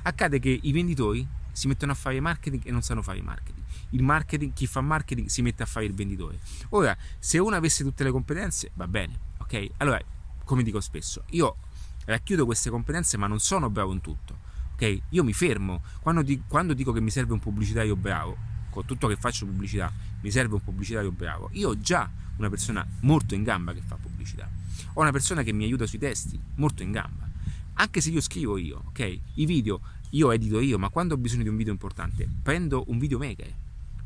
Accade 0.04 0.40
che 0.40 0.58
i 0.62 0.72
venditori 0.72 1.28
si 1.52 1.68
mettono 1.68 1.92
a 1.92 1.96
fare 1.96 2.20
marketing 2.22 2.62
e 2.66 2.72
non 2.72 2.82
sanno 2.82 3.02
fare 3.02 3.22
marketing. 3.22 3.66
Il 3.90 4.02
marketing, 4.02 4.54
chi 4.54 4.66
fa 4.66 4.80
marketing 4.80 5.28
si 5.28 5.42
mette 5.42 5.64
a 5.64 5.66
fare 5.66 5.86
il 5.86 5.94
venditore. 5.94 6.40
Ora, 6.70 6.96
se 7.20 7.38
uno 7.40 7.56
avesse 7.56 7.84
tutte 7.84 8.06
le 8.06 8.12
competenze, 8.12 8.72
va 8.76 8.88
bene, 8.88 9.20
ok? 9.40 9.72
Allora, 9.78 10.02
come 10.46 10.64
dico 10.64 10.80
spesso, 10.80 11.26
io 11.32 11.58
racchiudo 12.06 12.46
queste 12.46 12.70
competenze 12.70 13.18
ma 13.18 13.28
non 13.28 13.40
sono 13.40 13.70
bravo 13.70 13.92
in 13.92 14.00
tutto. 14.00 14.52
Ok? 14.74 15.02
Io 15.10 15.24
mi 15.24 15.34
fermo. 15.34 15.84
Quando, 16.02 16.22
di, 16.22 16.42
quando 16.48 16.74
dico 16.74 16.92
che 16.92 17.00
mi 17.00 17.10
serve 17.10 17.34
un 17.34 17.40
pubblicitario 17.40 17.96
bravo, 17.96 18.52
con 18.74 18.86
tutto 18.86 19.08
che 19.08 19.16
faccio 19.16 19.46
pubblicità, 19.46 19.94
mi 20.22 20.32
serve 20.32 20.56
un 20.56 20.64
pubblicitario 20.64 21.12
bravo, 21.12 21.50
io 21.54 21.70
ho 21.70 21.80
già 21.80 22.10
una 22.38 22.50
persona 22.50 22.86
molto 23.02 23.36
in 23.36 23.44
gamba 23.44 23.74
che 23.74 23.82
fa 23.86 23.96
pubblicità. 23.96 24.50
Ho 24.94 25.02
una 25.02 25.12
persona 25.12 25.44
che 25.44 25.54
mi 25.54 25.64
aiuta 25.64 25.86
sui 25.86 26.00
testi, 26.00 26.40
molto 26.56 26.82
in 26.82 26.92
gamba. 26.92 27.30
Anche 27.74 28.02
se 28.02 28.10
io 28.10 28.22
scrivo 28.22 28.58
io, 28.58 28.84
ok? 28.88 29.20
I 29.36 29.46
video 29.46 29.80
io 30.10 30.32
edito 30.32 30.60
io, 30.60 30.80
ma 30.80 30.90
quando 30.90 31.14
ho 31.14 31.18
bisogno 31.18 31.44
di 31.44 31.50
un 31.50 31.56
video 31.56 31.72
importante, 31.72 32.28
prendo 32.42 32.84
un 32.88 32.98
video 32.98 33.18
maker. 33.20 33.54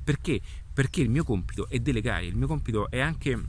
Perché? 0.04 0.42
Perché 0.74 1.02
il 1.02 1.10
mio 1.10 1.24
compito 1.24 1.68
è 1.70 1.80
delegare, 1.80 2.26
il 2.26 2.36
mio 2.36 2.48
compito 2.48 2.90
è 2.90 3.00
anche 3.00 3.42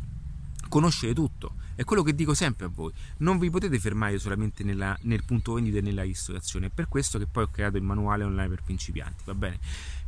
conoscere 0.68 1.14
tutto. 1.14 1.54
È 1.74 1.84
quello 1.84 2.02
che 2.02 2.14
dico 2.14 2.34
sempre 2.34 2.66
a 2.66 2.70
voi. 2.72 2.92
Non 3.18 3.38
vi 3.38 3.50
potete 3.50 3.78
fermare 3.78 4.18
solamente 4.18 4.64
nella, 4.64 4.96
nel 5.02 5.24
punto 5.24 5.54
vendita 5.54 5.78
e 5.78 5.80
nella 5.80 6.02
ristorazione. 6.02 6.66
È 6.66 6.70
per 6.70 6.88
questo 6.88 7.18
che 7.18 7.26
poi 7.26 7.44
ho 7.44 7.48
creato 7.50 7.76
il 7.76 7.82
manuale 7.82 8.24
online 8.24 8.48
per 8.48 8.62
principianti, 8.62 9.22
va 9.24 9.34
bene? 9.34 9.58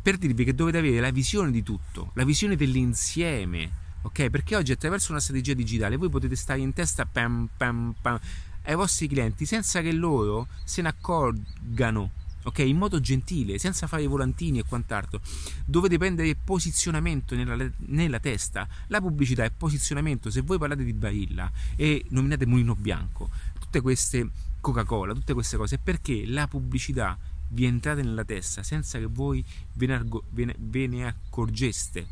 Per 0.02 0.16
dirvi 0.16 0.44
che 0.44 0.54
dovete 0.54 0.78
avere 0.78 1.00
la 1.00 1.10
visione 1.10 1.50
di 1.50 1.62
tutto, 1.62 2.12
la 2.14 2.24
visione 2.24 2.56
dell'insieme. 2.56 3.88
Ok? 4.02 4.30
Perché 4.30 4.56
oggi 4.56 4.72
attraverso 4.72 5.12
una 5.12 5.20
strategia 5.20 5.54
digitale 5.54 5.96
voi 5.96 6.08
potete 6.08 6.36
stare 6.36 6.60
in 6.60 6.72
testa 6.72 7.04
pam, 7.04 7.48
pam, 7.56 7.94
pam, 8.00 8.18
ai 8.62 8.74
vostri 8.74 9.08
clienti 9.08 9.44
senza 9.46 9.80
che 9.80 9.92
loro 9.92 10.48
se 10.64 10.82
ne 10.82 10.88
accorgano 10.88 12.10
ok? 12.44 12.58
In 12.60 12.76
modo 12.76 13.00
gentile, 13.00 13.58
senza 13.58 13.86
fare 13.86 14.06
volantini 14.06 14.58
e 14.58 14.64
quant'altro. 14.64 15.20
Dovete 15.64 15.98
prendere 15.98 16.34
posizionamento 16.34 17.34
nella, 17.34 17.70
nella, 17.86 18.20
testa. 18.20 18.68
La 18.88 19.00
pubblicità 19.00 19.44
è 19.44 19.50
posizionamento. 19.50 20.30
Se 20.30 20.40
voi 20.42 20.58
parlate 20.58 20.84
di 20.84 20.92
Barilla 20.92 21.50
e 21.76 22.04
nominate 22.08 22.46
Mulino 22.46 22.74
Bianco, 22.74 23.30
tutte 23.58 23.80
queste 23.80 24.30
Coca-Cola, 24.60 25.14
tutte 25.14 25.34
queste 25.34 25.56
cose, 25.56 25.78
perché 25.78 26.26
la 26.26 26.46
pubblicità 26.46 27.18
vi 27.52 27.64
entrate 27.64 28.02
nella 28.02 28.24
testa 28.24 28.62
senza 28.62 28.98
che 28.98 29.06
voi 29.06 29.44
ve 29.74 29.86
ne, 29.86 29.94
argo, 29.94 30.24
ve 30.30 30.44
ne, 30.44 30.54
ve 30.58 30.86
ne 30.86 31.06
accorgeste, 31.06 32.06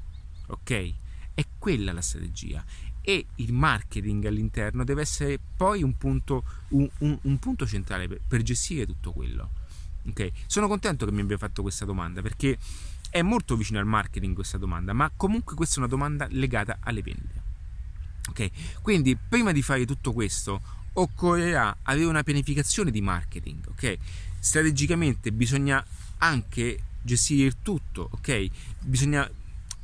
ok? 0.46 0.92
È 1.34 1.44
quella 1.58 1.92
la 1.92 2.00
strategia 2.00 2.64
e 3.08 3.24
il 3.36 3.54
marketing 3.54 4.26
all'interno 4.26 4.84
deve 4.84 5.00
essere 5.00 5.38
poi 5.56 5.82
un 5.82 5.96
punto, 5.96 6.44
un, 6.68 6.86
un, 6.98 7.18
un 7.22 7.38
punto 7.38 7.66
centrale 7.66 8.06
per, 8.06 8.20
per, 8.28 8.42
gestire 8.42 8.84
tutto 8.84 9.12
quello. 9.12 9.50
Okay? 10.10 10.32
Sono 10.46 10.68
contento 10.68 11.04
che 11.04 11.12
mi 11.12 11.20
abbia 11.20 11.38
fatto 11.38 11.62
questa 11.62 11.84
domanda 11.84 12.22
perché 12.22 12.58
è 13.10 13.22
molto 13.22 13.56
vicino 13.56 13.78
al 13.78 13.86
marketing 13.86 14.34
questa 14.34 14.58
domanda, 14.58 14.92
ma 14.92 15.10
comunque 15.14 15.54
questa 15.54 15.76
è 15.76 15.78
una 15.78 15.88
domanda 15.88 16.26
legata 16.30 16.78
alle 16.80 17.02
vendite. 17.02 17.42
Okay? 18.28 18.50
Quindi 18.82 19.16
prima 19.16 19.52
di 19.52 19.62
fare 19.62 19.86
tutto 19.86 20.12
questo 20.12 20.60
occorrerà 20.92 21.78
avere 21.82 22.06
una 22.06 22.22
pianificazione 22.22 22.90
di 22.90 23.00
marketing. 23.00 23.66
Okay? 23.68 23.98
Strategicamente 24.38 25.32
bisogna 25.32 25.84
anche 26.18 26.80
gestire 27.00 27.46
il 27.46 27.56
tutto? 27.62 28.10
Bisogna 28.80 29.30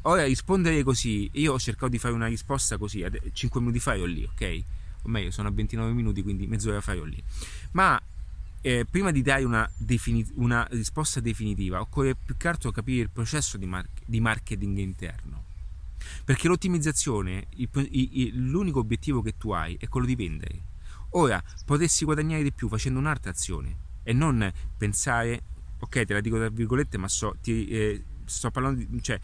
ora 0.02 0.24
rispondere 0.24 0.82
così. 0.82 1.30
Io 1.34 1.54
ho 1.54 1.58
cercato 1.58 1.88
di 1.88 1.98
fare 1.98 2.12
una 2.12 2.26
risposta 2.26 2.76
così, 2.76 3.04
5 3.32 3.60
minuti 3.60 3.78
fa 3.78 3.94
ero 3.94 4.04
lì, 4.04 4.24
ok? 4.24 4.62
O 5.02 5.08
meglio, 5.08 5.30
sono 5.30 5.48
a 5.48 5.50
29 5.50 5.92
minuti, 5.92 6.22
quindi 6.22 6.46
mezz'ora 6.46 6.80
fa 6.80 6.92
ero 6.92 7.04
lì. 7.04 7.22
Ma 7.72 8.00
eh, 8.66 8.86
prima 8.90 9.10
di 9.10 9.20
dare 9.20 9.44
una, 9.44 9.70
defini- 9.76 10.26
una, 10.36 10.66
risposta 10.70 11.20
definitiva, 11.20 11.82
occorre 11.82 12.14
più 12.14 12.34
che 12.38 12.48
altro 12.48 12.70
capire 12.70 13.02
il 13.02 13.10
processo 13.10 13.58
di, 13.58 13.66
mar- 13.66 13.86
di 14.06 14.20
marketing 14.20 14.78
interno. 14.78 15.44
Perché 16.24 16.48
l'ottimizzazione, 16.48 17.48
il, 17.56 17.68
il, 17.90 18.48
l'unico 18.48 18.78
obiettivo 18.78 19.20
che 19.20 19.36
tu 19.36 19.50
hai 19.50 19.76
è 19.78 19.86
quello 19.88 20.06
di 20.06 20.16
vendere. 20.16 20.62
Ora, 21.10 21.42
potessi 21.66 22.06
guadagnare 22.06 22.42
di 22.42 22.52
più 22.52 22.68
facendo 22.68 22.98
un'altra 22.98 23.30
azione 23.30 23.76
e 24.02 24.14
non 24.14 24.50
pensare, 24.78 25.42
ok, 25.80 26.04
te 26.06 26.14
la 26.14 26.20
dico 26.20 26.36
tra 26.38 26.48
virgolette, 26.48 26.96
ma 26.96 27.06
so, 27.06 27.36
ti, 27.42 27.68
eh, 27.68 28.02
sto 28.24 28.50
parlando 28.50 28.82
di... 28.82 29.02
Cioè, 29.02 29.20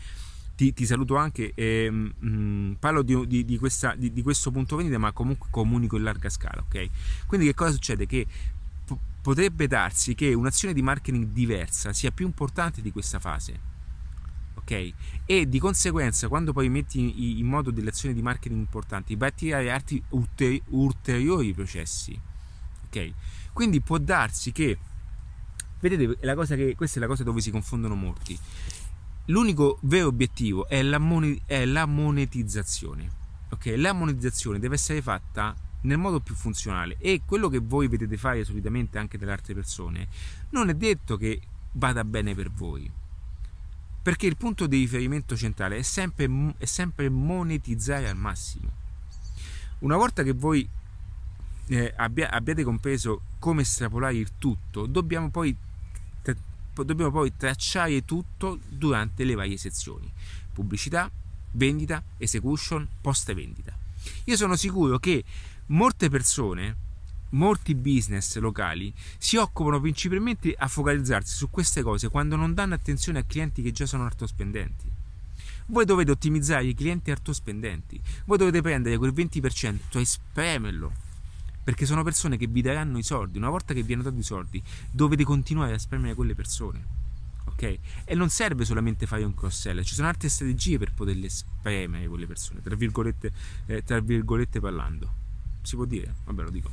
ti, 0.55 0.74
ti, 0.74 0.85
saluto 0.85 1.16
anche 1.16 1.53
e 1.55 1.90
mh, 1.90 2.12
mm, 2.22 2.72
parlo 2.72 3.00
di, 3.00 3.26
di, 3.26 3.46
di, 3.46 3.57
questa, 3.57 3.94
di, 3.96 4.20
questo 4.20 4.50
punto 4.50 4.76
vendita 4.76 4.98
ma 4.98 5.11
comunque 5.11 5.48
comunico 5.50 5.96
in 5.96 6.03
larga 6.03 6.29
scala 6.29 6.61
ok 6.61 6.90
quindi 7.24 7.46
che 7.46 7.55
cosa 7.55 7.72
succede 7.72 8.05
che 8.05 8.26
potrebbe 9.20 9.66
darsi 9.66 10.14
che 10.14 10.33
un'azione 10.33 10.72
di 10.74 10.83
marketing 10.83 11.26
diversa 11.26 11.92
sia 11.92 12.11
più 12.11 12.26
importante 12.26 12.80
di 12.80 12.90
questa 12.90 13.18
fase. 13.18 13.68
Ok? 14.54 14.92
E 15.26 15.48
di 15.48 15.59
conseguenza, 15.59 16.28
quando 16.28 16.52
poi 16.52 16.68
metti 16.68 17.38
in 17.38 17.46
modo 17.46 17.70
delle 17.70 17.90
azioni 17.90 18.14
di 18.14 18.22
marketing 18.22 18.61
importanti, 18.61 19.16
vai 19.16 19.28
a 19.28 19.33
tirare 19.33 19.70
altri 19.70 20.02
ulteriori 20.09 21.52
processi. 21.52 22.18
Ok? 22.87 23.12
Quindi 23.52 23.80
può 23.80 23.98
darsi 23.98 24.52
che, 24.52 24.78
vedete, 25.80 26.35
cosa 26.35 26.54
che, 26.54 26.74
questa 26.74 26.98
è 26.98 27.00
la 27.00 27.09
cosa 27.09 27.24
dove 27.24 27.40
si 27.40 27.50
confondono 27.50 27.94
molti. 27.94 28.38
L'unico 29.26 29.78
vero 29.83 30.09
obiettivo 30.09 30.66
è 30.66 30.83
la, 30.83 31.00
è 31.46 31.64
la 31.64 31.87
monetizzazione. 31.87 33.18
Ok? 33.50 33.74
La 33.76 33.92
monetizzazione 33.92 34.59
deve 34.59 34.76
essere 34.76 35.02
fatta 35.02 35.54
nel 35.83 35.99
modo 35.99 36.21
più 36.21 36.35
funzionale. 36.35 36.97
E 36.99 37.23
quello 37.25 37.49
che 37.49 37.59
voi 37.59 37.88
vedete 37.88 38.16
fare 38.16 38.45
solitamente 38.45 38.99
anche 38.99 39.19
delle 39.19 39.33
altre 39.33 39.55
persone 39.55 40.09
non 40.51 40.69
è 40.69 40.75
detto 40.75 41.16
che 41.16 41.40
vada 41.73 42.05
bene 42.05 42.35
per 42.35 42.51
voi. 42.51 42.90
Perché 44.03 44.27
il 44.27 44.37
punto 44.37 44.66
di 44.66 44.79
riferimento 44.79 45.37
centrale 45.37 45.77
è 45.77 45.83
sempre, 45.83 46.55
è 46.57 46.64
sempre 46.64 47.09
monetizzare 47.09 48.09
al 48.09 48.16
massimo. 48.16 48.79
Una 49.81 49.97
volta 49.97 50.23
che 50.23 50.33
voi 50.33 50.66
eh, 51.66 51.95
abbia, 51.97 52.31
abbiate 52.31 52.64
compreso 52.64 53.23
come 53.38 53.62
estrapolare 53.62 54.16
il 54.16 54.33
tutto 54.38 54.87
dobbiamo 54.87 55.31
poi, 55.31 55.55
dobbiamo 56.75 57.11
poi 57.11 57.37
tracciare 57.37 58.05
tutto 58.05 58.59
durante 58.69 59.25
le 59.25 59.35
varie 59.35 59.57
sezioni. 59.57 60.11
Pubblicità, 60.53 61.11
vendita, 61.53 62.03
execution, 62.19 62.87
post 63.01 63.33
vendita 63.33 63.81
io 64.25 64.37
sono 64.37 64.57
sicuro 64.57 64.99
che 64.99 65.25
molte 65.70 66.09
persone, 66.09 66.76
molti 67.30 67.76
business 67.76 68.37
locali 68.38 68.92
si 69.18 69.37
occupano 69.37 69.80
principalmente 69.80 70.52
a 70.56 70.66
focalizzarsi 70.66 71.37
su 71.37 71.48
queste 71.48 71.83
cose 71.83 72.09
quando 72.09 72.35
non 72.35 72.54
danno 72.54 72.74
attenzione 72.74 73.20
a 73.20 73.24
clienti 73.24 73.62
che 73.62 73.70
già 73.70 73.87
sono 73.87 74.04
altospendenti. 74.04 74.90
Voi 75.66 75.85
dovete 75.85 76.11
ottimizzare 76.11 76.64
i 76.64 76.74
clienti 76.74 77.12
altospendenti, 77.12 78.00
voi 78.24 78.38
dovete 78.38 78.61
prendere 78.61 78.96
quel 78.96 79.12
20% 79.12 79.98
e 79.98 80.04
spremerlo 80.04 80.92
perché 81.62 81.87
sono 81.87 82.02
persone 82.02 82.37
che 82.37 82.48
vi 82.48 82.62
daranno 82.62 82.98
i 82.98 83.04
soldi. 83.04 83.38
Una 83.38 83.50
volta 83.50 83.72
che 83.72 83.83
vi 83.83 83.92
hanno 83.92 84.02
dato 84.02 84.16
i 84.16 84.24
soldi, 84.24 84.61
dovete 84.90 85.22
continuare 85.22 85.74
a 85.74 85.78
spremere 85.78 86.14
quelle 86.14 86.35
persone. 86.35 86.98
Ok? 87.44 87.78
E 88.04 88.14
non 88.16 88.28
serve 88.28 88.64
solamente 88.64 89.06
fare 89.06 89.22
un 89.22 89.35
cross-sell, 89.35 89.83
ci 89.83 89.94
sono 89.94 90.09
altre 90.09 90.28
strategie 90.28 90.78
per 90.78 90.92
poterle 90.94 91.28
spremere 91.28 92.09
quelle 92.09 92.26
persone, 92.26 92.61
tra 92.61 92.74
virgolette, 92.74 93.30
eh, 93.66 93.85
tra 93.85 94.00
virgolette 94.00 94.59
parlando 94.59 95.19
si 95.62 95.77
può 95.77 95.85
dire, 95.85 96.14
vabbè 96.25 96.42
lo 96.42 96.51
dico. 96.51 96.70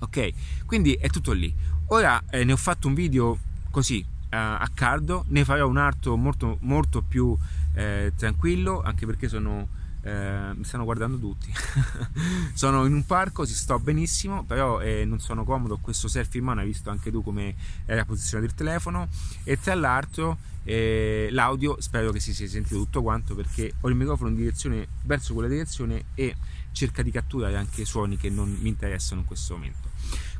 Ok, 0.00 0.32
quindi 0.66 0.94
è 0.94 1.08
tutto 1.08 1.32
lì. 1.32 1.54
Ora 1.86 2.22
eh, 2.30 2.44
ne 2.44 2.52
ho 2.52 2.56
fatto 2.56 2.88
un 2.88 2.94
video 2.94 3.38
così 3.70 4.00
eh, 4.00 4.36
a 4.36 4.68
caldo, 4.72 5.24
ne 5.28 5.44
farò 5.44 5.68
un 5.68 5.76
altro 5.76 6.16
molto, 6.16 6.58
molto 6.60 7.02
più 7.02 7.36
eh, 7.74 8.12
tranquillo, 8.16 8.80
anche 8.82 9.06
perché 9.06 9.28
sono 9.28 9.68
eh, 10.02 10.52
mi 10.54 10.64
stanno 10.64 10.84
guardando 10.84 11.18
tutti. 11.18 11.52
sono 12.54 12.86
in 12.86 12.94
un 12.94 13.04
parco, 13.04 13.44
si 13.44 13.54
sto 13.54 13.78
benissimo, 13.78 14.44
però 14.44 14.80
eh, 14.80 15.04
non 15.04 15.20
sono 15.20 15.44
comodo. 15.44 15.78
Questo 15.78 16.08
selfie 16.08 16.40
in 16.40 16.46
mano, 16.46 16.60
hai 16.60 16.66
visto 16.66 16.90
anche 16.90 17.10
tu 17.10 17.22
come 17.22 17.54
è 17.84 17.94
la 17.94 18.04
posizione 18.04 18.46
del 18.46 18.54
telefono. 18.54 19.08
E 19.44 19.58
tra 19.60 19.74
l'altro, 19.74 20.38
eh, 20.64 21.28
l'audio 21.30 21.80
spero 21.80 22.12
che 22.12 22.20
si 22.20 22.32
sia 22.32 22.48
sentito 22.48 22.76
tutto 22.76 23.02
quanto 23.02 23.34
perché 23.34 23.72
ho 23.80 23.88
il 23.88 23.94
microfono 23.94 24.30
in 24.30 24.36
direzione 24.36 24.86
verso 25.04 25.34
quella 25.34 25.48
direzione 25.48 26.04
e 26.14 26.34
cerca 26.72 27.02
di 27.02 27.10
catturare 27.10 27.56
anche 27.56 27.84
suoni 27.84 28.16
che 28.16 28.30
non 28.30 28.56
mi 28.60 28.68
interessano 28.68 29.20
in 29.20 29.26
questo 29.26 29.54
momento. 29.54 29.88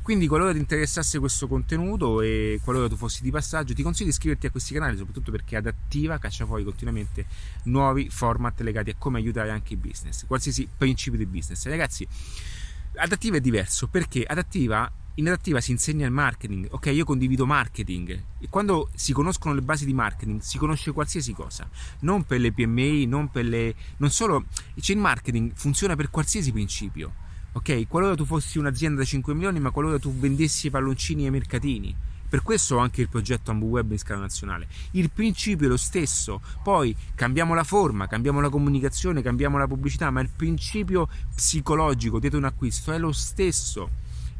Quindi 0.01 0.27
qualora 0.27 0.51
ti 0.51 0.57
interessasse 0.57 1.19
questo 1.19 1.47
contenuto 1.47 2.21
e 2.21 2.59
qualora 2.63 2.87
tu 2.87 2.95
fossi 2.95 3.21
di 3.21 3.29
passaggio, 3.29 3.73
ti 3.73 3.83
consiglio 3.83 4.05
di 4.05 4.11
iscriverti 4.11 4.47
a 4.47 4.49
questi 4.49 4.73
canali, 4.73 4.97
soprattutto 4.97 5.31
perché 5.31 5.55
Adattiva 5.55 6.17
caccia 6.17 6.45
fuori 6.45 6.63
continuamente 6.63 7.25
nuovi 7.63 8.09
format 8.09 8.59
legati 8.61 8.89
a 8.89 8.95
come 8.97 9.19
aiutare 9.19 9.51
anche 9.51 9.73
i 9.73 9.77
business, 9.77 10.25
qualsiasi 10.25 10.67
principio 10.75 11.19
di 11.19 11.27
business. 11.27 11.65
Ragazzi, 11.67 12.07
Adattiva 12.95 13.37
è 13.37 13.41
diverso 13.41 13.87
perché 13.87 14.23
Adattiva 14.23 14.91
in 15.21 15.27
adattiva 15.27 15.61
si 15.61 15.71
insegna 15.71 16.05
il 16.05 16.11
marketing, 16.11 16.67
ok? 16.71 16.87
Io 16.87 17.05
condivido 17.05 17.45
marketing 17.45 18.23
e 18.39 18.47
quando 18.49 18.89
si 18.95 19.13
conoscono 19.13 19.53
le 19.53 19.61
basi 19.61 19.85
di 19.85 19.93
marketing 19.93 20.41
si 20.41 20.57
conosce 20.57 20.91
qualsiasi 20.91 21.31
cosa, 21.33 21.69
non 21.99 22.23
per 22.23 22.39
le 22.39 22.51
PMI, 22.51 23.05
non 23.05 23.29
per 23.29 23.45
le... 23.45 23.75
non 23.97 24.09
solo... 24.09 24.45
Cioè 24.79 24.95
il 24.95 25.01
marketing 25.01 25.51
funziona 25.53 25.95
per 25.95 26.09
qualsiasi 26.09 26.51
principio 26.51 27.13
ok? 27.53 27.87
Qualora 27.87 28.15
tu 28.15 28.25
fossi 28.25 28.57
un'azienda 28.57 28.99
da 28.99 29.05
5 29.05 29.33
milioni, 29.33 29.59
ma 29.59 29.71
qualora 29.71 29.99
tu 29.99 30.13
vendessi 30.13 30.69
palloncini 30.69 31.25
ai 31.25 31.31
mercatini. 31.31 31.95
Per 32.29 32.43
questo 32.43 32.75
ho 32.75 32.77
anche 32.77 33.01
il 33.01 33.09
progetto 33.09 33.51
AmbuWeb 33.51 33.91
in 33.91 33.99
scala 33.99 34.21
nazionale. 34.21 34.67
Il 34.91 35.11
principio 35.11 35.67
è 35.67 35.69
lo 35.69 35.75
stesso, 35.75 36.41
poi 36.63 36.95
cambiamo 37.13 37.53
la 37.53 37.65
forma, 37.65 38.07
cambiamo 38.07 38.39
la 38.39 38.47
comunicazione, 38.47 39.21
cambiamo 39.21 39.57
la 39.57 39.67
pubblicità, 39.67 40.09
ma 40.11 40.21
il 40.21 40.29
principio 40.33 41.09
psicologico 41.35 42.19
dietro 42.19 42.37
un 42.37 42.45
acquisto 42.45 42.93
è 42.93 42.97
lo 42.97 43.11
stesso. 43.11 43.89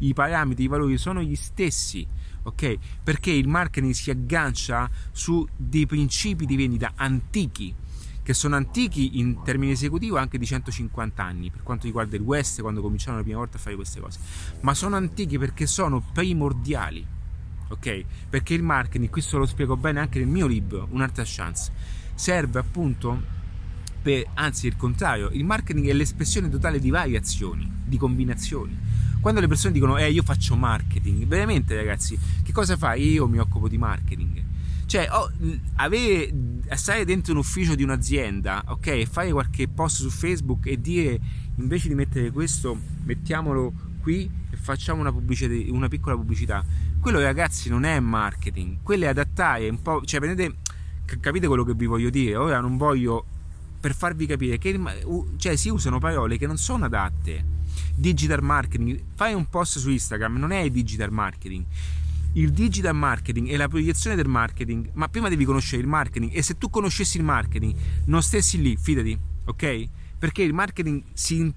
I 0.01 0.13
parametri, 0.13 0.65
i 0.65 0.67
valori 0.67 0.97
sono 0.97 1.21
gli 1.21 1.35
stessi, 1.35 2.05
ok? 2.43 2.77
Perché 3.03 3.31
il 3.31 3.47
marketing 3.47 3.93
si 3.93 4.09
aggancia 4.09 4.89
su 5.11 5.47
dei 5.55 5.85
principi 5.85 6.45
di 6.45 6.55
vendita 6.55 6.93
antichi 6.95 7.73
che 8.23 8.33
sono 8.33 8.55
antichi 8.55 9.19
in 9.19 9.41
termini 9.43 9.71
esecutivi 9.71 10.15
anche 10.15 10.37
di 10.37 10.45
150 10.45 11.23
anni 11.23 11.49
per 11.49 11.63
quanto 11.63 11.87
riguarda 11.87 12.15
il 12.15 12.21
West 12.21 12.61
quando 12.61 12.79
cominciarono 12.79 13.17
la 13.17 13.23
prima 13.23 13.39
volta 13.39 13.57
a 13.57 13.59
fare 13.59 13.75
queste 13.75 13.99
cose 13.99 14.19
ma 14.59 14.75
sono 14.75 14.95
antichi 14.95 15.39
perché 15.39 15.65
sono 15.65 16.03
primordiali 16.13 17.03
ok 17.69 18.05
perché 18.29 18.53
il 18.53 18.61
marketing 18.61 19.09
questo 19.09 19.39
lo 19.39 19.47
spiego 19.47 19.75
bene 19.75 20.01
anche 20.01 20.19
nel 20.19 20.27
mio 20.27 20.45
libro 20.45 20.87
un'altra 20.91 21.23
chance 21.25 21.71
serve 22.13 22.59
appunto 22.59 23.39
per 24.01 24.25
anzi 24.33 24.67
il 24.67 24.75
contrario 24.77 25.29
il 25.31 25.43
marketing 25.43 25.87
è 25.87 25.93
l'espressione 25.93 26.49
totale 26.49 26.79
di 26.79 26.89
variazioni 26.89 27.69
di 27.85 27.97
combinazioni 27.97 28.77
quando 29.19 29.39
le 29.39 29.47
persone 29.47 29.73
dicono 29.73 29.97
eh 29.97 30.11
io 30.11 30.23
faccio 30.23 30.55
marketing 30.55 31.25
veramente 31.25 31.75
ragazzi 31.75 32.17
che 32.43 32.51
cosa 32.51 32.77
fai 32.77 33.11
io 33.11 33.27
mi 33.27 33.39
occupo 33.39 33.67
di 33.67 33.77
marketing 33.77 34.41
cioè, 34.91 35.07
oh, 35.09 35.31
avere, 35.75 36.33
stare 36.73 37.05
dentro 37.05 37.31
un 37.31 37.39
ufficio 37.39 37.75
di 37.75 37.83
un'azienda, 37.83 38.65
ok, 38.67 39.05
fare 39.05 39.31
qualche 39.31 39.69
post 39.69 40.01
su 40.01 40.09
Facebook 40.09 40.65
e 40.65 40.81
dire 40.81 41.17
invece 41.55 41.87
di 41.87 41.95
mettere 41.95 42.29
questo, 42.29 42.77
mettiamolo 43.05 43.71
qui 44.01 44.29
e 44.49 44.57
facciamo 44.57 44.99
una, 44.99 45.13
una 45.69 45.87
piccola 45.87 46.17
pubblicità. 46.17 46.61
Quello, 46.99 47.21
ragazzi, 47.21 47.69
non 47.69 47.85
è 47.85 47.97
marketing, 48.01 48.79
quello 48.83 49.05
è 49.05 49.07
adattare 49.07 49.69
un 49.69 49.81
po', 49.81 50.03
cioè, 50.03 50.19
prendete, 50.19 50.57
capite 51.21 51.47
quello 51.47 51.63
che 51.63 51.73
vi 51.73 51.85
voglio 51.85 52.09
dire? 52.09 52.35
Ora 52.35 52.59
non 52.59 52.75
voglio 52.75 53.27
per 53.82 53.94
farvi 53.94 54.26
capire 54.26 54.58
che 54.58 54.80
cioè, 55.36 55.56
si 55.58 55.67
usano 55.67 56.00
parole 56.00 56.38
che 56.38 56.48
non 56.48 56.58
sono 56.58 56.86
adatte. 56.86 57.60
Digital 57.96 58.41
marketing, 58.41 59.02
fai 59.15 59.34
un 59.34 59.50
post 59.50 59.80
su 59.80 59.89
Instagram, 59.89 60.38
non 60.38 60.52
è 60.52 60.70
digital 60.70 61.12
marketing 61.12 61.65
il 62.34 62.52
digital 62.52 62.96
marketing 62.96 63.50
e 63.50 63.58
la 63.58 63.67
proiezione 63.67 64.15
del 64.15 64.28
marketing, 64.28 64.91
ma 64.94 65.10
prima 65.10 65.28
devi 65.28 65.44
conoscere 65.44 65.82
il 65.82 65.88
marketing 65.88 66.32
e 66.34 66.41
se 66.41 66.58
tu 66.58 66.70
conoscessi 66.70 67.17
il 67.17 67.24
marketing 67.24 67.76
non 68.06 68.24
stessi 68.24 68.62
lì, 68.62 68.78
fidati, 68.78 69.17
ok? 69.46 69.88
Perché 70.17 70.44
il 70.44 70.54
marketing 70.54 71.04
si, 71.13 71.52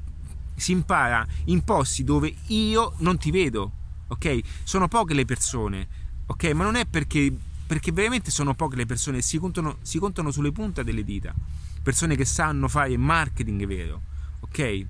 si 0.57 0.73
impara 0.73 1.25
in 1.45 1.63
posti 1.63 2.03
dove 2.03 2.35
io 2.49 2.95
non 2.99 3.19
ti 3.19 3.31
vedo, 3.31 3.71
ok? 4.09 4.41
Sono 4.65 4.89
poche 4.89 5.15
le 5.15 5.25
persone, 5.25 5.87
ok? 6.27 6.45
Ma 6.53 6.65
non 6.65 6.75
è 6.75 6.87
perché, 6.87 7.33
perché 7.67 7.93
veramente 7.93 8.31
sono 8.31 8.55
poche 8.55 8.77
le 8.77 8.87
persone, 8.87 9.23
si 9.23 9.39
contano, 9.39 9.77
si 9.83 9.99
contano 9.99 10.33
sulle 10.33 10.51
punte 10.51 10.83
delle 10.83 11.05
dita, 11.05 11.33
persone 11.85 12.16
che 12.16 12.25
sanno 12.25 12.66
fare 12.66 12.97
marketing 12.97 13.66
vero, 13.66 14.01
ok? 14.40 14.87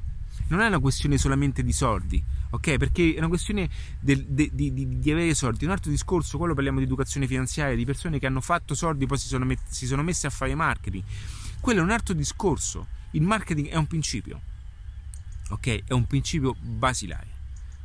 Non 0.47 0.61
è 0.61 0.67
una 0.69 0.79
questione 0.79 1.19
solamente 1.19 1.65
di 1.65 1.73
soldi, 1.73 2.23
ok? 2.51 2.77
Perché 2.77 3.15
è 3.15 3.19
una 3.19 3.27
questione 3.27 3.69
del, 3.99 4.25
de, 4.25 4.51
di, 4.53 4.73
di, 4.73 4.99
di, 5.01 5.11
avere 5.11 5.35
soldi. 5.35 5.65
Un 5.65 5.73
altro 5.73 5.91
discorso, 5.91 6.39
quello 6.39 6.55
parliamo 6.55 6.79
di 6.79 6.85
educazione 6.85 7.27
finanziaria, 7.27 7.75
di 7.75 7.85
persone 7.85 8.21
che 8.21 8.27
hanno 8.27 8.41
fatto 8.41 8.75
soldi 8.75 9.05
e 9.05 9.07
poi 9.09 9.19
si 9.19 9.27
sono, 9.27 9.45
met, 9.45 9.59
si 9.67 9.87
sono 9.87 10.05
messe 10.05 10.29
a 10.29 10.31
fare 10.31 10.55
marketing. 10.55 11.03
Quello 11.59 11.81
è 11.81 11.83
un 11.83 11.91
altro 11.91 12.15
discorso. 12.15 12.87
Il 13.11 13.23
marketing 13.23 13.69
è 13.69 13.77
un 13.77 13.87
principio, 13.89 14.41
ok? 15.49 15.85
È 15.87 15.93
un 15.93 16.07
principio 16.07 16.55
basilare. 16.61 17.34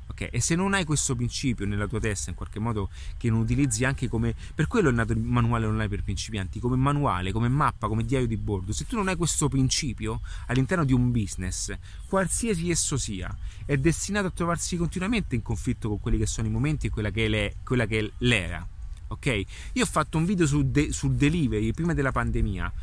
Ok, 0.10 0.28
e 0.32 0.41
se 0.41 0.56
non 0.56 0.74
hai 0.74 0.86
questo 0.86 1.15
principio 1.15 1.67
nella 1.67 1.88
tua 1.88 2.00
testa, 2.00 2.32
in 2.32 2.36
qualche 2.36 2.60
modo 2.60 2.89
che 3.17 3.30
non 3.30 3.41
utilizzi 3.41 3.86
anche 3.86 4.08
come. 4.08 4.36
Per 4.56 4.65
quello 4.67 4.89
è 4.89 4.91
nato 4.91 5.13
il 5.13 5.19
manuale 5.19 5.67
online 5.67 5.88
per 5.88 6.04
principianti, 6.04 6.60
come 6.60 6.76
manuale, 6.76 7.32
come 7.32 7.48
mappa, 7.48 7.88
come 7.88 8.04
diario 8.04 8.28
di 8.28 8.36
bordo. 8.36 8.74
Se 8.74 8.86
tu 8.86 8.95
non 8.95 9.08
hai 9.08 9.15
questo 9.15 9.48
principio 9.50 10.22
all'interno 10.48 10.84
di 10.84 10.93
un 10.93 11.12
business, 11.12 11.72
qualsiasi 12.08 12.72
esso 12.72 12.98
sia, 12.98 13.34
è 13.65 13.78
destinato 13.78 14.28
a 14.28 14.32
trovarsi 14.32 14.78
continuamente 14.78 15.36
in 15.36 15.43
conflitto 15.43 15.89
con 15.89 16.00
quelli 16.00 16.17
che 16.17 16.26
sono 16.26 16.48
i 16.48 16.52
momenti 16.52 16.88
e 16.88 16.89
quella 16.89 17.12
che 17.12 17.26
è, 17.26 17.28
le, 17.28 17.56
quella 17.63 17.86
che 17.86 18.00
è 18.00 18.12
l'era. 18.17 18.67
Ok? 19.10 19.43
Io 19.74 19.84
ho 19.84 19.88
fatto 19.88 20.17
un 20.17 20.26
video 20.26 20.48
su 20.48 20.69
de, 20.69 20.91
sul 20.91 21.13
delivery 21.13 21.72
prima 21.72 21.93
della 21.93 22.12
pandemia 22.12 22.74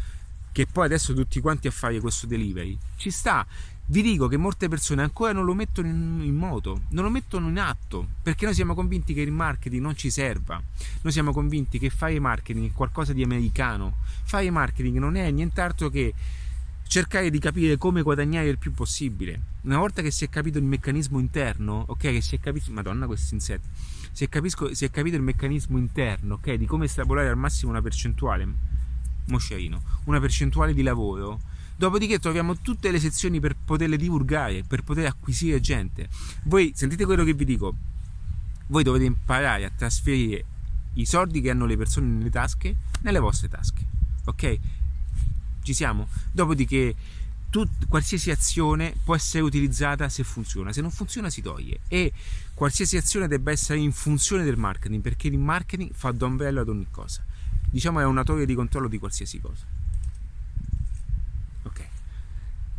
che 0.56 0.66
poi 0.66 0.86
adesso 0.86 1.12
tutti 1.12 1.38
quanti 1.40 1.66
a 1.66 1.70
fare 1.70 2.00
questo 2.00 2.26
delivery. 2.26 2.78
Ci 2.96 3.10
sta, 3.10 3.46
vi 3.88 4.02
dico 4.02 4.26
che 4.26 4.36
molte 4.36 4.68
persone 4.68 5.02
ancora 5.02 5.32
non 5.32 5.44
lo 5.44 5.54
mettono 5.54 5.86
in, 5.86 6.20
in, 6.22 6.34
moto, 6.34 6.82
non 6.90 7.04
lo 7.04 7.10
mettono 7.10 7.48
in 7.48 7.58
atto, 7.58 8.08
perché 8.20 8.44
noi 8.44 8.54
siamo 8.54 8.74
convinti 8.74 9.14
che 9.14 9.20
il 9.20 9.30
marketing 9.30 9.80
non 9.80 9.96
ci 9.96 10.10
serva. 10.10 10.60
Noi 11.02 11.12
siamo 11.12 11.32
convinti 11.32 11.78
che 11.78 11.88
fare 11.90 12.18
marketing 12.18 12.70
è 12.70 12.72
qualcosa 12.72 13.12
di 13.12 13.22
americano. 13.22 13.98
Fare 14.24 14.50
marketing 14.50 14.98
non 14.98 15.14
è 15.14 15.30
nient'altro 15.30 15.88
che 15.88 16.12
cercare 16.88 17.30
di 17.30 17.38
capire 17.38 17.76
come 17.76 18.02
guadagnare 18.02 18.48
il 18.48 18.58
più 18.58 18.72
possibile. 18.72 19.40
Una 19.62 19.78
volta 19.78 20.02
che 20.02 20.10
si 20.10 20.24
è 20.24 20.28
capito 20.28 20.58
il 20.58 20.64
meccanismo 20.64 21.20
interno, 21.20 21.84
ok, 21.86 22.00
che 22.00 22.20
si 22.20 22.34
è 22.34 22.40
capito, 22.40 22.72
madonna 22.72 23.06
questi 23.06 23.34
insetti, 23.34 23.68
si 24.10 24.24
è, 24.24 24.28
capisco, 24.28 24.74
si 24.74 24.84
è 24.84 24.90
capito 24.90 25.14
il 25.14 25.22
meccanismo 25.22 25.78
interno, 25.78 26.34
ok, 26.34 26.54
di 26.54 26.66
come 26.66 26.86
estrapolare 26.86 27.28
al 27.28 27.36
massimo 27.36 27.70
una 27.70 27.82
percentuale, 27.82 28.48
moscerino, 29.26 29.80
una 30.04 30.18
percentuale 30.18 30.74
di 30.74 30.82
lavoro 30.82 31.40
Dopodiché 31.76 32.18
troviamo 32.18 32.56
tutte 32.56 32.90
le 32.90 32.98
sezioni 32.98 33.38
per 33.38 33.54
poterle 33.54 33.96
divulgare, 33.96 34.62
per 34.62 34.82
poter 34.82 35.06
acquisire 35.06 35.60
gente. 35.60 36.08
Voi 36.44 36.72
sentite 36.74 37.04
quello 37.04 37.22
che 37.22 37.34
vi 37.34 37.44
dico? 37.44 37.74
Voi 38.68 38.82
dovete 38.82 39.04
imparare 39.04 39.64
a 39.64 39.70
trasferire 39.74 40.44
i 40.94 41.04
soldi 41.04 41.40
che 41.40 41.50
hanno 41.50 41.66
le 41.66 41.76
persone 41.76 42.06
nelle 42.06 42.30
tasche 42.30 42.76
nelle 43.02 43.18
vostre 43.18 43.48
tasche. 43.48 43.86
Ok? 44.24 44.58
Ci 45.62 45.74
siamo? 45.74 46.08
Dopodiché 46.32 46.94
tut, 47.50 47.86
qualsiasi 47.88 48.30
azione 48.30 48.94
può 49.04 49.14
essere 49.14 49.42
utilizzata 49.42 50.08
se 50.08 50.24
funziona, 50.24 50.72
se 50.72 50.80
non 50.80 50.90
funziona 50.90 51.30
si 51.30 51.42
toglie 51.42 51.80
e 51.88 52.12
qualsiasi 52.54 52.96
azione 52.96 53.28
debba 53.28 53.50
essere 53.50 53.78
in 53.78 53.92
funzione 53.92 54.44
del 54.44 54.56
marketing 54.56 55.02
perché 55.02 55.28
il 55.28 55.38
marketing 55.38 55.90
fa 55.92 56.10
da 56.12 56.24
ombrello 56.24 56.60
ad 56.60 56.68
ogni 56.68 56.86
cosa. 56.90 57.24
Diciamo 57.68 58.00
è 58.00 58.04
una 58.04 58.24
torre 58.24 58.46
di 58.46 58.54
controllo 58.54 58.88
di 58.88 58.98
qualsiasi 58.98 59.40
cosa. 59.40 59.75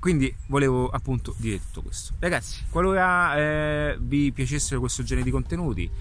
Quindi 0.08 0.34
volevo 0.46 0.88
appunto 0.88 1.36
dire 1.36 1.60
tutto 1.60 1.82
questo. 1.82 2.14
Ragazzi, 2.20 2.64
qualora 2.70 3.36
eh, 3.36 3.98
vi 4.00 4.32
piacessero 4.32 4.80
questo 4.80 5.04
genere 5.04 5.26
di 5.26 5.32
contenuti, 5.32 5.92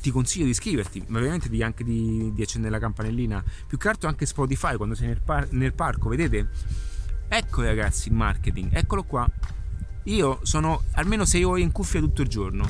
ti 0.00 0.10
consiglio 0.10 0.46
di 0.46 0.50
iscriverti, 0.50 1.04
ma 1.06 1.18
ovviamente 1.18 1.48
di, 1.48 1.62
anche 1.62 1.84
di, 1.84 2.32
di, 2.34 2.42
accendere 2.42 2.72
la 2.72 2.80
campanellina. 2.80 3.40
Più 3.68 3.78
che 3.78 3.88
altro 3.88 4.08
anche 4.08 4.26
Spotify 4.26 4.74
quando 4.74 4.96
sei 4.96 5.06
nel, 5.06 5.20
par- 5.20 5.52
nel 5.52 5.74
parco, 5.74 6.08
vedete? 6.08 6.48
Ecco 7.28 7.62
ragazzi 7.62 8.08
il 8.08 8.14
marketing, 8.14 8.74
eccolo 8.74 9.04
qua. 9.04 9.30
Io 10.06 10.40
sono 10.42 10.82
almeno 10.94 11.24
6 11.24 11.44
ore 11.44 11.60
in 11.60 11.70
cuffia 11.70 12.00
tutto 12.00 12.22
il 12.22 12.28
giorno 12.28 12.68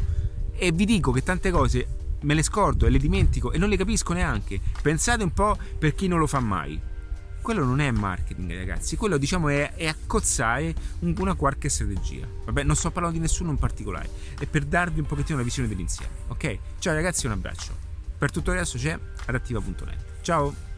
e 0.53 0.73
vi 0.73 0.85
dico 0.85 1.11
che 1.11 1.23
tante 1.23 1.51
cose 1.51 1.87
me 2.21 2.35
le 2.35 2.43
scordo 2.43 2.85
e 2.85 2.91
le 2.91 2.99
dimentico 2.99 3.51
e 3.51 3.57
non 3.57 3.71
le 3.71 3.79
capisco 3.79 4.13
neanche. 4.13 4.61
Pensate 4.83 5.23
un 5.23 5.33
po' 5.33 5.57
per 5.79 5.95
chi 5.95 6.07
non 6.07 6.19
lo 6.19 6.27
fa 6.27 6.41
mai 6.41 6.79
quello 7.43 7.65
non 7.65 7.81
è 7.81 7.91
marketing, 7.91 8.55
ragazzi. 8.55 8.97
Quello, 8.97 9.19
diciamo, 9.19 9.49
è, 9.49 9.75
è 9.75 9.87
accozzare 9.87 10.75
un, 11.01 11.15
una 11.19 11.35
qualche 11.35 11.69
strategia. 11.69 12.27
Vabbè, 12.45 12.63
non 12.63 12.77
sto 12.77 12.91
parlando 12.91 13.19
di 13.19 13.23
nessuno 13.23 13.51
in 13.51 13.59
particolare. 13.59 14.09
È 14.39 14.47
per 14.47 14.65
darvi 14.65 15.01
un 15.01 15.07
pochettino 15.07 15.35
una 15.35 15.45
visione 15.45 15.69
dell'insieme. 15.69 16.13
Ok? 16.29 16.59
Ciao, 16.79 16.95
ragazzi, 16.95 17.27
un 17.27 17.33
abbraccio. 17.33 17.77
Per 18.17 18.31
tutto 18.31 18.53
il 18.53 18.59
resto 18.59 18.79
c'è 18.79 18.99
adattiva.net. 19.27 20.23
Ciao! 20.23 20.72